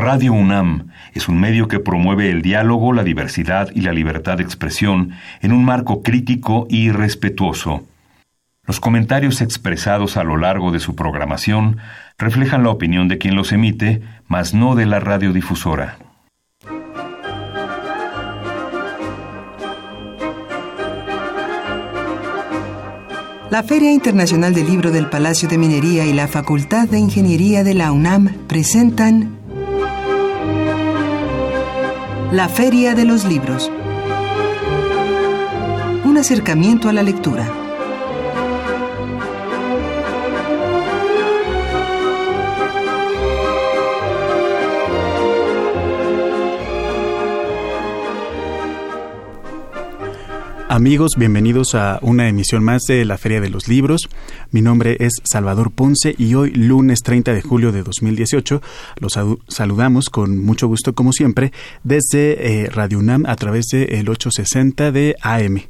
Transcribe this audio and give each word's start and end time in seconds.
Radio 0.00 0.32
UNAM 0.32 0.88
es 1.12 1.28
un 1.28 1.38
medio 1.38 1.68
que 1.68 1.78
promueve 1.78 2.30
el 2.30 2.40
diálogo, 2.40 2.94
la 2.94 3.04
diversidad 3.04 3.68
y 3.74 3.82
la 3.82 3.92
libertad 3.92 4.38
de 4.38 4.42
expresión 4.42 5.10
en 5.42 5.52
un 5.52 5.62
marco 5.62 6.02
crítico 6.02 6.66
y 6.70 6.90
respetuoso. 6.90 7.84
Los 8.66 8.80
comentarios 8.80 9.42
expresados 9.42 10.16
a 10.16 10.24
lo 10.24 10.38
largo 10.38 10.72
de 10.72 10.80
su 10.80 10.96
programación 10.96 11.76
reflejan 12.16 12.62
la 12.62 12.70
opinión 12.70 13.08
de 13.08 13.18
quien 13.18 13.34
los 13.34 13.52
emite, 13.52 14.00
mas 14.26 14.54
no 14.54 14.74
de 14.74 14.86
la 14.86 15.00
radiodifusora. 15.00 15.98
La 23.50 23.64
Feria 23.64 23.92
Internacional 23.92 24.54
del 24.54 24.66
Libro 24.66 24.92
del 24.92 25.10
Palacio 25.10 25.46
de 25.46 25.58
Minería 25.58 26.06
y 26.06 26.14
la 26.14 26.26
Facultad 26.26 26.88
de 26.88 26.98
Ingeniería 27.00 27.64
de 27.64 27.74
la 27.74 27.92
UNAM 27.92 28.46
presentan 28.46 29.39
La 32.32 32.48
Feria 32.48 32.94
de 32.94 33.04
los 33.04 33.24
Libros. 33.24 33.68
Un 36.04 36.16
acercamiento 36.16 36.88
a 36.88 36.92
la 36.92 37.02
lectura. 37.02 37.69
Amigos, 50.80 51.10
bienvenidos 51.18 51.74
a 51.74 51.98
una 52.00 52.26
emisión 52.26 52.64
más 52.64 52.80
de 52.88 53.04
la 53.04 53.18
Feria 53.18 53.42
de 53.42 53.50
los 53.50 53.68
Libros. 53.68 54.08
Mi 54.50 54.62
nombre 54.62 54.96
es 54.98 55.12
Salvador 55.24 55.72
Ponce 55.72 56.14
y 56.16 56.34
hoy, 56.34 56.52
lunes 56.52 57.00
30 57.02 57.34
de 57.34 57.42
julio 57.42 57.70
de 57.70 57.82
2018, 57.82 58.62
los 58.98 59.18
saludamos 59.46 60.08
con 60.08 60.38
mucho 60.38 60.68
gusto, 60.68 60.94
como 60.94 61.12
siempre, 61.12 61.52
desde 61.84 62.62
eh, 62.62 62.70
Radio 62.70 62.98
UNAM 62.98 63.26
a 63.26 63.36
través 63.36 63.66
del 63.66 64.08
860 64.08 64.90
de 64.90 65.16
AM. 65.20 65.60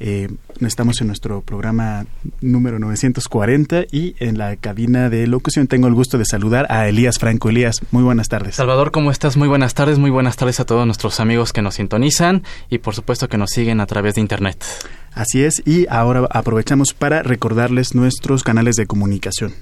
Eh, 0.00 0.28
estamos 0.60 1.00
en 1.00 1.06
nuestro 1.06 1.40
programa 1.40 2.06
número 2.40 2.78
940 2.78 3.84
y 3.92 4.16
en 4.18 4.38
la 4.38 4.56
cabina 4.56 5.08
de 5.08 5.26
locución 5.26 5.66
tengo 5.66 5.86
el 5.86 5.94
gusto 5.94 6.18
de 6.18 6.24
saludar 6.24 6.66
a 6.68 6.88
Elías 6.88 7.18
Franco. 7.18 7.48
Elías, 7.48 7.80
muy 7.90 8.02
buenas 8.02 8.28
tardes. 8.28 8.56
Salvador, 8.56 8.90
¿cómo 8.90 9.10
estás? 9.10 9.36
Muy 9.36 9.48
buenas 9.48 9.74
tardes, 9.74 9.98
muy 9.98 10.10
buenas 10.10 10.36
tardes 10.36 10.58
a 10.60 10.66
todos 10.66 10.84
nuestros 10.86 11.20
amigos 11.20 11.52
que 11.52 11.62
nos 11.62 11.76
sintonizan 11.76 12.42
y 12.70 12.78
por 12.78 12.94
supuesto 12.94 13.28
que 13.28 13.38
nos 13.38 13.50
siguen 13.50 13.80
a 13.80 13.86
través 13.86 14.14
de 14.14 14.20
Internet. 14.20 14.64
Así 15.12 15.44
es, 15.44 15.62
y 15.64 15.86
ahora 15.88 16.26
aprovechamos 16.30 16.92
para 16.92 17.22
recordarles 17.22 17.94
nuestros 17.94 18.42
canales 18.42 18.74
de 18.74 18.86
comunicación. 18.86 19.54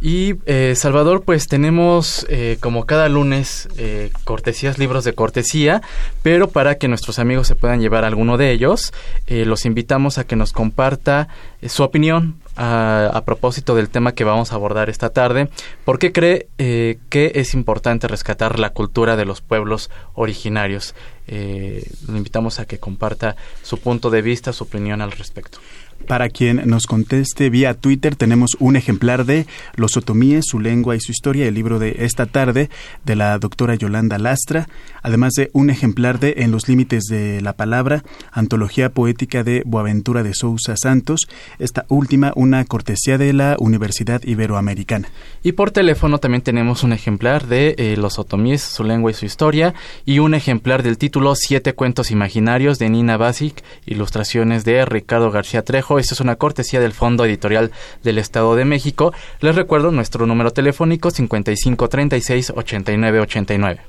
Y 0.00 0.36
eh, 0.46 0.74
Salvador, 0.76 1.22
pues 1.24 1.48
tenemos 1.48 2.24
eh, 2.28 2.56
como 2.60 2.86
cada 2.86 3.08
lunes 3.08 3.68
eh, 3.76 4.12
cortesías, 4.22 4.78
libros 4.78 5.02
de 5.02 5.12
cortesía, 5.12 5.82
pero 6.22 6.48
para 6.50 6.76
que 6.76 6.86
nuestros 6.86 7.18
amigos 7.18 7.48
se 7.48 7.56
puedan 7.56 7.80
llevar 7.80 8.04
alguno 8.04 8.36
de 8.36 8.52
ellos, 8.52 8.92
los 9.26 9.64
invitamos 9.66 10.18
a 10.18 10.24
que 10.24 10.36
nos 10.36 10.52
comparta 10.52 11.28
su 11.66 11.82
opinión 11.82 12.36
a, 12.56 13.10
a, 13.12 13.24
propósito 13.24 13.74
del 13.74 13.88
tema 13.88 14.12
que 14.12 14.24
vamos 14.24 14.52
a 14.52 14.54
abordar 14.54 14.88
esta 14.88 15.10
tarde. 15.10 15.48
¿Por 15.84 15.98
qué 15.98 16.12
cree 16.12 16.48
que 16.56 17.32
es 17.34 17.54
importante 17.54 18.08
rescatar 18.08 18.58
la 18.58 18.70
cultura 18.70 19.16
de 19.16 19.24
los 19.24 19.40
pueblos 19.40 19.90
originarios? 20.14 20.94
lo 21.28 22.16
invitamos 22.16 22.58
a 22.58 22.64
que 22.64 22.78
comparta 22.78 23.36
su 23.62 23.78
punto 23.78 24.08
de 24.08 24.22
vista, 24.22 24.54
su 24.54 24.64
opinión 24.64 25.02
al 25.02 25.12
respecto. 25.12 25.58
Para 26.06 26.30
quien 26.30 26.62
nos 26.64 26.86
conteste 26.86 27.50
vía 27.50 27.74
Twitter, 27.74 28.16
tenemos 28.16 28.56
un 28.60 28.76
ejemplar 28.76 29.26
de 29.26 29.46
Los 29.76 29.96
otomíes, 29.96 30.46
su 30.46 30.58
lengua 30.58 30.96
y 30.96 31.00
su 31.00 31.12
historia, 31.12 31.46
el 31.46 31.54
libro 31.54 31.78
de 31.78 31.96
esta 31.98 32.26
tarde 32.26 32.70
de 33.04 33.16
la 33.16 33.38
doctora 33.38 33.74
Yolanda 33.74 34.18
Lastra, 34.18 34.68
además 35.02 35.34
de 35.34 35.50
un 35.52 35.70
ejemplar 35.70 36.18
de 36.18 36.34
En 36.38 36.50
los 36.50 36.68
límites 36.68 37.04
de 37.04 37.42
la 37.42 37.52
palabra, 37.52 38.04
antología 38.32 38.90
poética 38.90 39.44
de 39.44 39.62
Boaventura 39.66 40.22
de 40.22 40.34
Sousa 40.34 40.76
Santos, 40.76 41.28
esta 41.58 41.84
última 41.88 42.32
una 42.36 42.64
cortesía 42.64 43.18
de 43.18 43.32
la 43.32 43.56
Universidad 43.58 44.22
Iberoamericana. 44.22 45.08
Y 45.42 45.52
por 45.52 45.70
teléfono 45.70 46.18
también 46.18 46.42
tenemos 46.42 46.84
un 46.84 46.92
ejemplar 46.92 47.46
de 47.46 47.74
eh, 47.78 47.96
Los 47.98 48.18
otomíes, 48.18 48.62
su 48.62 48.84
lengua 48.84 49.10
y 49.10 49.14
su 49.14 49.26
historia, 49.26 49.74
y 50.04 50.20
un 50.20 50.34
ejemplar 50.34 50.82
del 50.82 50.98
título 50.98 51.34
Siete 51.34 51.74
cuentos 51.74 52.10
imaginarios 52.10 52.78
de 52.78 52.88
Nina 52.88 53.16
Basic, 53.16 53.62
ilustraciones 53.86 54.64
de 54.64 54.84
Ricardo 54.84 55.30
García 55.30 55.62
Trejo, 55.62 55.87
esto 55.96 56.14
es 56.14 56.20
una 56.20 56.36
cortesía 56.36 56.80
del 56.80 56.92
Fondo 56.92 57.24
Editorial 57.24 57.70
del 58.02 58.18
Estado 58.18 58.56
de 58.56 58.64
México. 58.64 59.14
Les 59.40 59.54
recuerdo 59.54 59.92
nuestro 59.92 60.26
número 60.26 60.50
telefónico 60.50 61.10
5536 61.10 62.52
8989. 62.54 63.80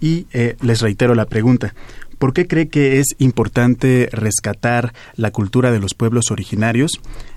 Y 0.00 0.26
eh, 0.32 0.56
les 0.62 0.80
reitero 0.80 1.16
la 1.16 1.26
pregunta. 1.26 1.74
¿Por 2.18 2.32
qué 2.32 2.48
cree 2.48 2.68
que 2.68 2.98
es 2.98 3.06
importante 3.18 4.08
rescatar 4.12 4.92
la 5.14 5.30
cultura 5.30 5.70
de 5.70 5.78
los 5.78 5.94
pueblos 5.94 6.30
originarios? 6.30 6.92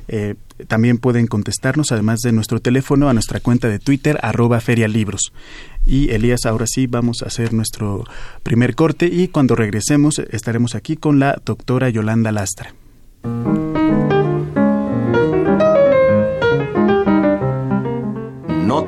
Eh, 0.07 0.35
también 0.67 0.97
pueden 0.97 1.27
contestarnos, 1.27 1.91
además 1.91 2.19
de 2.21 2.31
nuestro 2.31 2.59
teléfono, 2.59 3.07
a 3.07 3.13
nuestra 3.13 3.39
cuenta 3.39 3.67
de 3.67 3.79
Twitter, 3.79 4.19
arroba 4.23 4.59
ferialibros. 4.59 5.33
Y 5.85 6.11
Elías, 6.11 6.45
ahora 6.45 6.65
sí 6.67 6.87
vamos 6.87 7.21
a 7.21 7.27
hacer 7.27 7.53
nuestro 7.53 8.05
primer 8.43 8.75
corte 8.75 9.05
y 9.05 9.27
cuando 9.27 9.55
regresemos 9.55 10.19
estaremos 10.19 10.75
aquí 10.75 10.97
con 10.97 11.19
la 11.19 11.39
doctora 11.45 11.89
Yolanda 11.89 12.31
Lastra. 12.31 12.73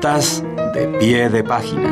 De 0.03 0.97
pie 1.00 1.29
de 1.29 1.45
página. 1.45 1.89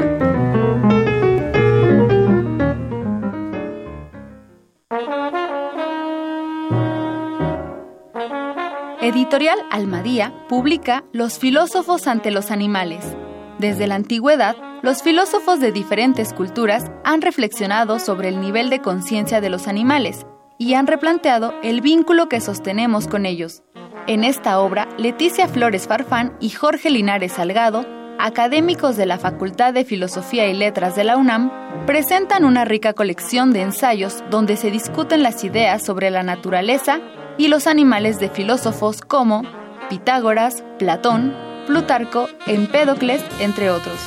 Editorial 9.00 9.58
Almadía 9.72 10.34
publica 10.50 11.06
Los 11.14 11.40
filósofos 11.40 12.06
ante 12.08 12.32
los 12.32 12.52
animales. 12.52 13.16
Desde 13.60 13.88
la 13.88 13.96
antigüedad, 13.96 14.58
los 14.82 15.02
filósofos 15.04 15.62
de 15.62 15.72
diferentes 15.72 16.34
culturas 16.34 16.92
han 17.06 17.22
reflexionado 17.22 17.98
sobre 17.98 18.28
el 18.28 18.42
nivel 18.42 18.70
de 18.70 18.82
conciencia 18.82 19.40
de 19.40 19.50
los 19.50 19.70
animales 19.70 20.26
y 20.58 20.74
han 20.74 20.88
replanteado 20.88 21.54
el 21.64 21.80
vínculo 21.80 22.28
que 22.28 22.42
sostenemos 22.42 23.08
con 23.08 23.26
ellos. 23.26 23.64
En 24.08 24.26
esta 24.26 24.60
obra, 24.60 24.90
Leticia 24.98 25.48
Flores 25.48 25.88
Farfán 25.88 26.36
y 26.42 26.50
Jorge 26.50 26.90
Linares 26.90 27.32
Salgado, 27.34 28.01
académicos 28.22 28.98
de 28.98 29.06
la 29.06 29.18
Facultad 29.18 29.74
de 29.74 29.84
Filosofía 29.84 30.48
y 30.48 30.54
Letras 30.54 30.96
de 30.96 31.04
la 31.04 31.18
UNAM, 31.18 31.52
presentan 31.86 32.46
una 32.46 32.66
rica 32.66 32.94
colección 32.94 33.52
de 33.52 33.62
ensayos 33.62 34.24
donde 34.30 34.58
se 34.58 34.70
discuten 34.70 35.24
las 35.24 35.44
ideas 35.44 35.84
sobre 35.84 36.12
la 36.12 36.22
naturaleza 36.22 37.00
y 37.38 37.48
los 37.48 37.66
animales 37.66 38.20
de 38.20 38.30
filósofos 38.30 39.02
como 39.02 39.44
Pitágoras, 39.90 40.64
Platón, 40.78 41.34
Plutarco, 41.66 42.30
Empédocles, 42.46 43.24
entre 43.40 43.72
otros. 43.72 43.98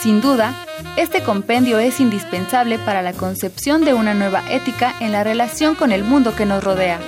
Sin 0.00 0.20
duda, 0.20 0.52
este 0.96 1.22
compendio 1.22 1.78
es 1.78 2.00
indispensable 2.00 2.78
para 2.78 3.02
la 3.02 3.12
concepción 3.12 3.84
de 3.84 3.94
una 3.94 4.14
nueva 4.14 4.42
ética 4.50 4.92
en 5.00 5.12
la 5.12 5.24
relación 5.24 5.74
con 5.74 5.92
el 5.92 6.04
mundo 6.04 6.34
que 6.36 6.44
nos 6.44 6.62
rodea. 6.62 6.98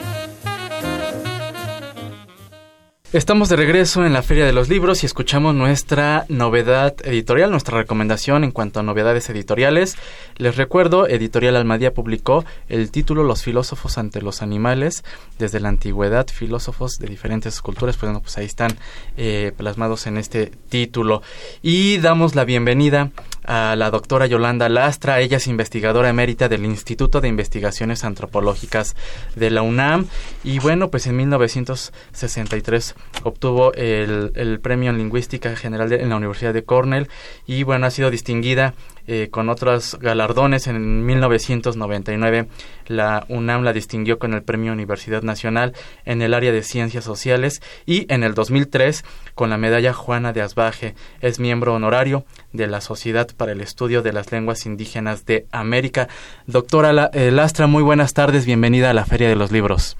Estamos 3.15 3.49
de 3.49 3.55
regreso 3.55 4.05
en 4.05 4.13
la 4.13 4.23
Feria 4.23 4.45
de 4.45 4.53
los 4.53 4.69
Libros 4.69 5.05
y 5.05 5.07
escuchamos 5.07 5.55
nuestra 5.55 6.27
novedad 6.29 6.97
editorial, 7.05 7.53
nuestra 7.53 7.79
recomendación 7.79 8.43
en 8.43 8.51
cuanto 8.51 8.81
a 8.81 8.83
novedades 8.83 9.31
editoriales. 9.31 9.95
Les 10.37 10.57
recuerdo, 10.57 11.07
Editorial 11.07 11.55
Almadía 11.55 11.95
publicó 11.95 12.45
el 12.69 12.91
título 12.91 13.23
Los 13.23 13.45
filósofos 13.45 13.99
ante 13.99 14.21
los 14.21 14.43
animales, 14.43 15.05
desde 15.39 15.61
la 15.61 15.69
antigüedad, 15.69 16.27
filósofos 16.27 16.99
de 16.99 17.07
diferentes 17.07 17.63
culturas, 17.63 17.97
pues, 17.97 18.11
bueno, 18.11 18.21
pues 18.21 18.37
ahí 18.37 18.47
están 18.47 18.73
eh, 19.17 19.53
plasmados 19.57 20.09
en 20.09 20.17
este 20.17 20.51
título. 20.69 21.23
Y 21.63 21.99
damos 21.99 22.35
la 22.35 22.45
bienvenida 22.45 23.13
a 23.45 23.77
la 23.77 23.91
doctora 23.91 24.27
Yolanda 24.27 24.69
Lastra, 24.69 25.21
ella 25.21 25.37
es 25.37 25.47
investigadora 25.47 26.09
emérita 26.09 26.49
del 26.49 26.65
Instituto 26.65 27.21
de 27.21 27.29
Investigaciones 27.29 28.05
Antropológicas 28.05 28.97
de 29.37 29.51
la 29.51 29.63
UNAM. 29.63 30.07
Y 30.43 30.59
bueno, 30.59 30.91
pues 30.91 31.07
en 31.07 31.17
1963 31.17 32.95
obtuvo 33.23 33.73
el, 33.75 34.33
el 34.35 34.61
premio 34.61 34.91
en 34.91 34.99
lingüística 34.99 35.57
general 35.57 35.93
en 35.93 36.09
la 36.09 36.17
Universidad 36.17 36.55
de 36.55 36.65
Cornell. 36.65 37.09
Y 37.47 37.63
bueno, 37.63 37.87
ha 37.87 37.91
sido 37.91 38.11
distinguida 38.11 38.75
eh, 39.07 39.29
con 39.31 39.49
otros 39.49 39.99
galardones. 40.01 40.67
En 40.67 41.05
1999 41.05 42.49
la 42.87 43.25
UNAM 43.29 43.63
la 43.63 43.73
distinguió 43.73 44.19
con 44.19 44.35
el 44.35 44.43
Premio 44.43 44.73
Universidad 44.73 45.23
Nacional 45.23 45.75
en 46.05 46.23
el 46.23 46.35
área 46.35 46.53
de 46.53 46.63
Ciencias 46.63 47.05
Sociales 47.05 47.63
y 47.87 48.13
en 48.13 48.23
el 48.23 48.35
2003 48.35 49.05
con 49.35 49.51
la 49.51 49.59
medalla 49.59 49.93
Juana 49.93 50.33
de 50.33 50.43
Asbaje. 50.43 50.95
Es 51.21 51.39
miembro 51.39 51.75
honorario 51.75 52.25
de 52.53 52.67
la 52.67 52.81
Sociedad 52.81 53.29
para 53.37 53.53
el 53.53 53.61
Estudio 53.61 54.03
de 54.03 54.13
las 54.13 54.33
Lenguas 54.33 54.67
Indígenas 54.67 55.27
de 55.27 55.47
América. 55.53 56.09
Doctora 56.47 57.11
eh, 57.13 57.31
Lastra, 57.31 57.67
muy 57.67 57.83
buenas 57.83 58.15
tardes. 58.15 58.47
Bienvenida 58.47 58.91
a 58.91 58.95
la 58.95 59.05
Feria 59.05 59.29
de 59.29 59.37
los 59.37 59.53
Libros. 59.53 59.97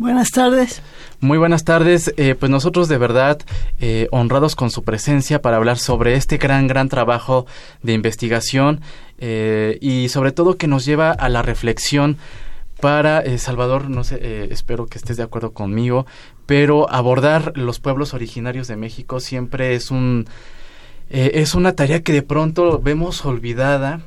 Buenas 0.00 0.30
tardes. 0.30 0.80
Muy 1.20 1.36
buenas 1.36 1.64
tardes. 1.64 2.14
Eh, 2.16 2.34
pues 2.34 2.48
nosotros 2.48 2.88
de 2.88 2.96
verdad 2.96 3.38
eh, 3.80 4.08
honrados 4.12 4.56
con 4.56 4.70
su 4.70 4.82
presencia 4.82 5.42
para 5.42 5.58
hablar 5.58 5.76
sobre 5.76 6.14
este 6.14 6.38
gran, 6.38 6.68
gran 6.68 6.88
trabajo 6.88 7.44
de 7.82 7.92
investigación 7.92 8.80
eh, 9.18 9.76
y 9.82 10.08
sobre 10.08 10.32
todo 10.32 10.56
que 10.56 10.68
nos 10.68 10.86
lleva 10.86 11.10
a 11.10 11.28
la 11.28 11.42
reflexión 11.42 12.16
para 12.80 13.22
Salvador, 13.36 13.90
no 13.90 14.02
sé, 14.02 14.48
espero 14.50 14.86
que 14.86 14.96
estés 14.96 15.18
de 15.18 15.22
acuerdo 15.22 15.52
conmigo, 15.52 16.06
pero 16.46 16.90
abordar 16.90 17.52
los 17.54 17.78
pueblos 17.78 18.14
originarios 18.14 18.68
de 18.68 18.76
México 18.76 19.20
siempre 19.20 19.74
es 19.74 19.90
un 19.90 20.26
es 21.10 21.54
una 21.54 21.74
tarea 21.74 22.02
que 22.02 22.14
de 22.14 22.22
pronto 22.22 22.80
vemos 22.80 23.26
olvidada 23.26 24.00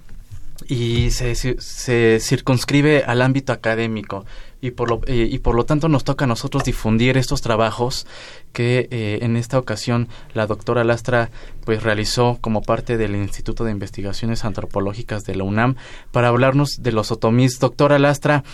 y 0.67 1.11
se, 1.11 1.35
se 1.35 2.19
circunscribe 2.19 3.03
al 3.05 3.21
ámbito 3.21 3.53
académico 3.53 4.25
y 4.63 4.71
por 4.71 4.89
lo, 4.89 5.01
eh, 5.07 5.27
y 5.29 5.39
por 5.39 5.55
lo 5.55 5.65
tanto 5.65 5.89
nos 5.89 6.05
toca 6.05 6.23
a 6.23 6.27
nosotros 6.27 6.63
difundir 6.63 7.17
estos 7.17 7.41
trabajos 7.41 8.07
que 8.53 8.87
eh, 8.91 9.19
en 9.21 9.35
esta 9.35 9.59
ocasión 9.59 10.07
la 10.33 10.47
doctora 10.47 10.85
Lastra 10.85 11.31
pues 11.65 11.83
realizó 11.83 12.37
como 12.39 12.61
parte 12.61 12.95
del 12.95 13.13
Instituto 13.13 13.65
de 13.65 13.71
Investigaciones 13.71 14.45
Antropológicas 14.45 15.25
de 15.25 15.35
la 15.35 15.43
UNAM 15.43 15.75
para 16.13 16.29
hablarnos 16.29 16.81
de 16.81 16.93
los 16.93 17.11
otomís. 17.11 17.59
Doctora 17.59 17.99
Lastra, 17.99 18.45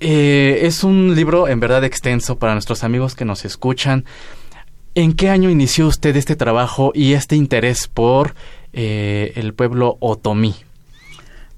eh, 0.00 0.60
es 0.62 0.82
un 0.82 1.14
libro 1.14 1.46
en 1.46 1.60
verdad 1.60 1.84
extenso 1.84 2.38
para 2.38 2.54
nuestros 2.54 2.82
amigos 2.82 3.14
que 3.14 3.26
nos 3.26 3.44
escuchan. 3.44 4.06
¿En 4.94 5.12
qué 5.12 5.28
año 5.28 5.50
inició 5.50 5.88
usted 5.88 6.16
este 6.16 6.36
trabajo 6.36 6.92
y 6.94 7.12
este 7.12 7.36
interés 7.36 7.86
por 7.86 8.34
el 8.72 9.52
pueblo 9.52 9.98
otomí? 10.00 10.54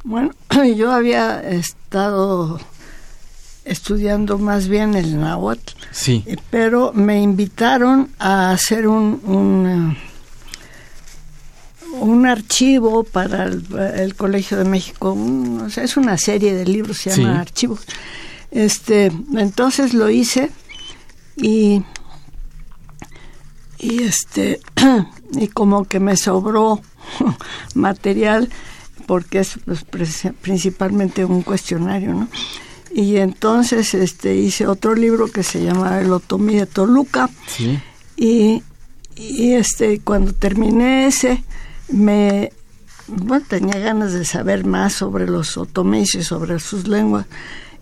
Bueno, 0.02 0.31
yo 0.76 0.90
había 0.90 1.40
estado 1.49 2.58
estudiando 3.69 4.38
más 4.38 4.69
bien 4.69 4.94
el 4.94 5.20
náhuatl. 5.20 5.75
Sí. 5.91 6.25
Eh, 6.26 6.37
pero 6.50 6.93
me 6.94 7.20
invitaron 7.20 8.11
a 8.19 8.50
hacer 8.50 8.88
un, 8.88 9.20
un, 11.93 12.26
eh, 12.26 12.29
archivo 12.29 13.05
para 13.05 13.44
el, 13.44 14.15
Colegio 14.17 14.56
de 14.59 14.65
México. 14.65 15.17
o 15.65 15.70
sea, 15.70 15.85
es 15.85 15.97
una 15.97 16.19
serie 16.19 16.55
de 16.55 16.65
libros, 16.65 16.99
se 16.99 17.11
llama 17.11 17.41
Archivos. 17.41 17.81
Este, 18.50 19.12
entonces 19.37 19.94
lo 19.94 20.09
hice 20.09 20.50
y 21.37 21.82
y 23.79 24.03
este 24.03 24.61
y 25.32 25.49
como 25.49 25.85
que 25.85 26.00
me 26.00 26.17
sobró 26.17 26.81
material 27.75 28.49
porque 29.06 29.41
es 29.41 29.59
pues, 29.64 29.85
principalmente 30.43 31.25
un 31.25 31.43
cuestionario, 31.43 32.12
¿no? 32.14 32.29
Y 32.99 33.19
entonces 33.19 33.95
este 33.95 34.35
hice 34.35 34.67
otro 34.67 34.97
libro 34.97 35.29
que 35.29 35.45
se 35.45 35.62
llama 35.62 36.00
El 36.00 36.11
Otomí 36.11 36.56
de 36.56 36.67
Toluca. 36.67 37.31
Y, 38.17 38.65
y, 39.15 39.53
este 39.53 40.00
cuando 40.00 40.33
terminé 40.33 41.06
ese 41.06 41.45
me 41.93 42.50
bueno, 43.06 43.47
tenía 43.49 43.79
ganas 43.79 44.15
de 44.15 44.25
saber 44.25 44.67
más 44.67 44.95
sobre 44.95 45.29
los 45.29 45.56
otomíes 45.56 46.17
y 46.17 46.25
sobre 46.25 46.59
sus 46.59 46.89
lenguas. 46.89 47.27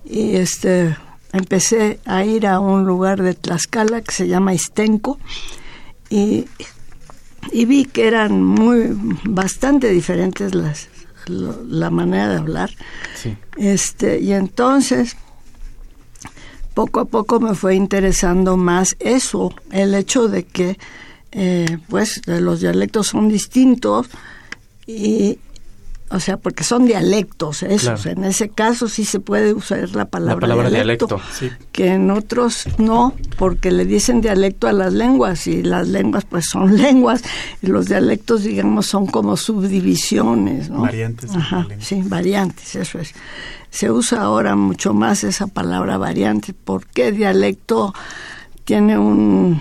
Y 0.05 0.37
este 0.37 0.95
empecé 1.33 1.99
a 2.05 2.23
ir 2.27 2.47
a 2.47 2.61
un 2.61 2.85
lugar 2.85 3.23
de 3.23 3.33
Tlaxcala 3.33 4.03
que 4.03 4.13
se 4.13 4.29
llama 4.29 4.53
Istenco. 4.53 5.19
Y, 6.11 6.45
y 7.53 7.65
vi 7.65 7.87
que 7.87 8.07
eran 8.07 8.45
muy 8.45 8.91
bastante 9.25 9.89
diferentes 9.89 10.55
las 10.55 10.89
la 11.29 11.91
manera 11.91 12.29
de 12.29 12.37
hablar. 12.37 12.71
Este, 13.57 14.21
y 14.21 14.33
entonces, 14.33 15.17
poco 16.75 17.01
a 17.01 17.05
poco 17.07 17.41
me 17.41 17.55
fue 17.55 17.75
interesando 17.75 18.57
más 18.57 18.97
eso, 18.99 19.53
el 19.71 19.95
hecho 19.95 20.29
de 20.29 20.45
que, 20.45 20.79
eh, 21.33 21.79
pues, 21.89 22.21
los 22.27 22.61
dialectos 22.61 23.09
son 23.09 23.29
distintos 23.29 24.09
y, 24.87 25.39
o 26.11 26.21
sea, 26.21 26.37
porque 26.37 26.63
son 26.63 26.87
dialectos 26.87 27.63
esos. 27.63 28.07
En 28.07 28.25
ese 28.25 28.49
caso 28.49 28.89
sí 28.89 29.05
se 29.05 29.19
puede 29.19 29.53
usar 29.53 29.89
la 29.91 30.05
palabra, 30.05 30.71
dialecto, 30.71 31.21
que 31.73 31.89
en 31.89 32.11
otros 32.11 32.67
no, 32.79 33.15
porque 33.37 33.71
le 33.71 33.85
dicen 33.85 34.21
dialecto 34.21 34.69
a 34.69 34.73
las 34.73 34.93
lenguas 34.93 35.47
y 35.47 35.63
las 35.63 35.89
lenguas 35.89 36.25
pues 36.25 36.47
son 36.49 36.77
lenguas 36.83 37.23
y 37.61 37.67
los 37.67 37.87
dialectos 37.87 38.45
digamos 38.45 38.87
son 38.87 39.07
como 39.07 39.37
subdivisiones, 39.37 40.71
¿no? 40.71 40.83
Variantes. 40.83 41.35
Ajá, 41.35 41.67
sí, 41.81 42.03
variantes, 42.05 42.77
eso 42.77 42.99
es. 42.99 43.13
Se 43.71 43.91
usa 43.91 44.23
ahora 44.23 44.55
mucho 44.55 44.95
más 44.95 45.25
esa 45.25 45.49
palabra 45.49 45.99
variante 45.99 46.55
porque 46.55 47.11
dialecto 47.11 47.93
tiene 48.65 48.97
un 48.97 49.61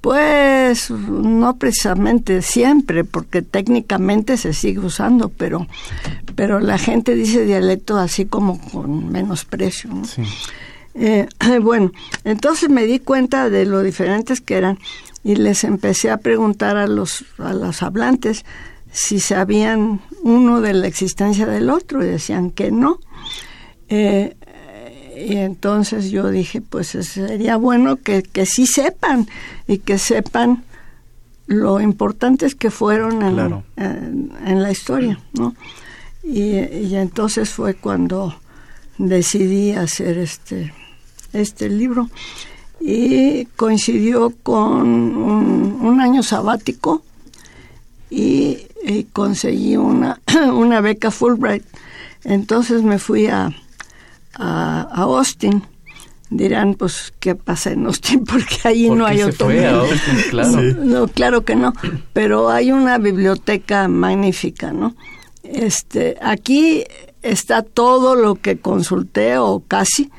pues 0.00 0.90
no 0.90 1.56
precisamente 1.56 2.42
siempre, 2.42 3.04
porque 3.04 3.42
técnicamente 3.42 4.36
se 4.36 4.52
sigue 4.52 4.78
usando, 4.78 5.28
pero, 5.28 5.66
pero 6.36 6.60
la 6.60 6.78
gente 6.78 7.14
dice 7.14 7.44
dialecto 7.44 7.98
así 7.98 8.24
como 8.24 8.60
con 8.70 9.10
menosprecio. 9.10 9.90
Eh, 10.94 11.26
bueno, 11.62 11.92
entonces 12.24 12.70
me 12.70 12.86
di 12.86 13.00
cuenta 13.00 13.50
de 13.50 13.66
lo 13.66 13.82
diferentes 13.82 14.40
que 14.40 14.56
eran 14.56 14.78
y 15.24 15.36
les 15.36 15.64
empecé 15.64 16.10
a 16.10 16.18
preguntar 16.18 16.76
a 16.76 16.86
los, 16.86 17.24
a 17.38 17.52
los 17.52 17.82
hablantes 17.82 18.44
si 18.92 19.18
sabían 19.18 20.02
uno 20.22 20.60
de 20.60 20.72
la 20.72 20.86
existencia 20.86 21.46
del 21.46 21.68
otro 21.68 22.04
y 22.04 22.06
decían 22.06 22.52
que 22.52 22.70
no. 22.70 23.00
Eh, 23.88 24.36
y 25.16 25.36
entonces 25.36 26.10
yo 26.10 26.30
dije, 26.30 26.60
pues 26.60 26.88
sería 26.88 27.56
bueno 27.56 27.96
que, 27.96 28.22
que 28.22 28.46
sí 28.46 28.66
sepan 28.66 29.28
y 29.66 29.78
que 29.78 29.98
sepan 29.98 30.64
lo 31.46 31.80
importantes 31.80 32.54
que 32.54 32.70
fueron 32.70 33.22
en, 33.76 34.62
la 34.62 34.70
historia, 34.70 35.20
¿no? 35.34 35.54
Y, 36.22 36.94
entonces 36.94 37.50
fue 37.50 37.74
cuando 37.74 38.34
decidí 38.96 39.72
hacer 39.72 40.18
este, 40.18 40.72
este 41.32 41.68
libro 41.68 42.08
y 42.80 43.44
coincidió 43.56 44.32
con 44.42 45.16
un, 45.16 46.00
año 46.00 46.22
sabático 46.22 47.02
y, 48.10 48.58
y 48.84 49.04
conseguí 49.04 49.76
una, 49.76 50.20
una 50.52 50.80
beca 50.80 51.10
Fulbright. 51.10 51.64
Entonces 52.24 52.82
me 52.82 52.98
fui 52.98 53.26
a, 53.26 53.54
a, 54.36 54.82
Austin 54.92 55.62
dirán, 56.30 56.74
pues, 56.74 57.12
¿qué 57.20 57.34
pasa 57.34 57.72
en 57.72 57.86
Austin? 57.86 58.24
Porque 58.30 58.56
ahí 58.64 58.90
no 58.90 59.06
hay 59.06 59.22
otro. 59.22 59.48
claro. 60.30 60.62
No, 60.62 61.08
claro 61.08 61.44
que 61.44 61.56
no. 61.56 61.72
Pero 62.12 62.50
hay 62.50 62.72
una 62.72 62.98
biblioteca 62.98 63.88
magnífica, 63.88 64.72
¿no? 64.72 64.94
Este, 65.42 66.16
aquí 66.22 66.84
está 67.22 67.62
todo 67.62 68.14
lo 68.14 68.36
que 68.36 68.58
consulté 68.58 69.38
o 69.38 69.62
casi, 69.66 70.10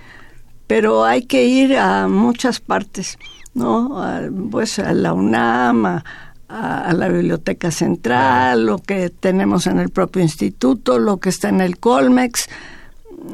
pero 0.67 1.03
hay 1.03 1.23
que 1.23 1.45
ir 1.45 1.77
a 1.77 2.07
muchas 2.07 2.59
partes. 2.59 3.17
¿no? 3.55 4.03
pues 4.51 4.77
a 4.79 4.93
la 4.93 5.13
UNAM, 5.13 5.85
a, 5.85 6.93
la 6.93 7.07
Biblioteca 7.07 7.71
Central, 7.71 8.67
lo 8.67 8.77
que 8.77 9.09
tenemos 9.09 9.65
en 9.65 9.79
el 9.79 9.89
propio 9.89 10.21
instituto, 10.21 10.99
lo 10.99 11.17
que 11.17 11.29
está 11.29 11.49
en 11.49 11.61
el 11.61 11.79
Colmex, 11.79 12.47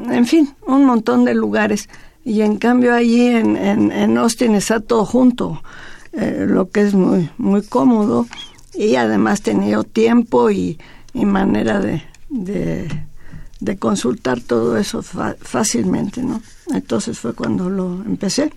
en 0.09 0.25
fin, 0.25 0.53
un 0.67 0.85
montón 0.85 1.25
de 1.25 1.33
lugares. 1.33 1.89
Y 2.23 2.41
en 2.41 2.57
cambio 2.57 2.93
allí 2.93 3.27
en, 3.27 3.55
en, 3.55 4.17
Austin 4.17 4.53
está 4.55 4.79
todo 4.79 5.05
junto, 5.05 5.61
eh, 6.13 6.45
lo 6.47 6.69
que 6.69 6.81
es 6.81 6.93
muy, 6.93 7.29
muy 7.37 7.63
cómodo 7.63 8.27
y 8.73 8.95
además 8.95 9.41
tenía 9.41 9.81
tiempo 9.83 10.51
y, 10.51 10.77
manera 11.13 11.79
de, 11.79 12.03
de, 12.29 13.77
consultar 13.77 14.39
todo 14.39 14.77
eso 14.77 15.01
fácilmente, 15.01 16.21
¿no? 16.23 16.41
Entonces 16.73 17.19
fue 17.19 17.33
cuando 17.33 17.69
lo 17.69 18.03
empecé. 18.05 18.51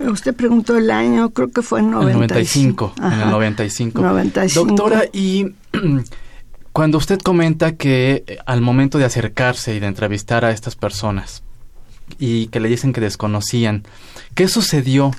Usted 0.00 0.34
preguntó 0.34 0.76
el 0.76 0.90
año, 0.90 1.30
creo 1.30 1.50
que 1.50 1.62
fue 1.62 1.80
en 1.80 1.90
95. 1.90 2.94
en 2.98 3.12
el 3.20 3.30
95. 3.30 4.02
Doctora, 4.64 5.04
y 5.12 5.46
cuando 6.78 6.98
usted 6.98 7.18
comenta 7.18 7.74
que 7.74 8.22
eh, 8.24 8.38
al 8.46 8.60
momento 8.60 8.98
de 8.98 9.04
acercarse 9.04 9.74
y 9.74 9.80
de 9.80 9.88
entrevistar 9.88 10.44
a 10.44 10.52
estas 10.52 10.76
personas 10.76 11.42
y 12.20 12.46
que 12.46 12.60
le 12.60 12.68
dicen 12.68 12.92
que 12.92 13.00
desconocían, 13.00 13.82
¿qué 14.36 14.46
sucedió 14.46 15.10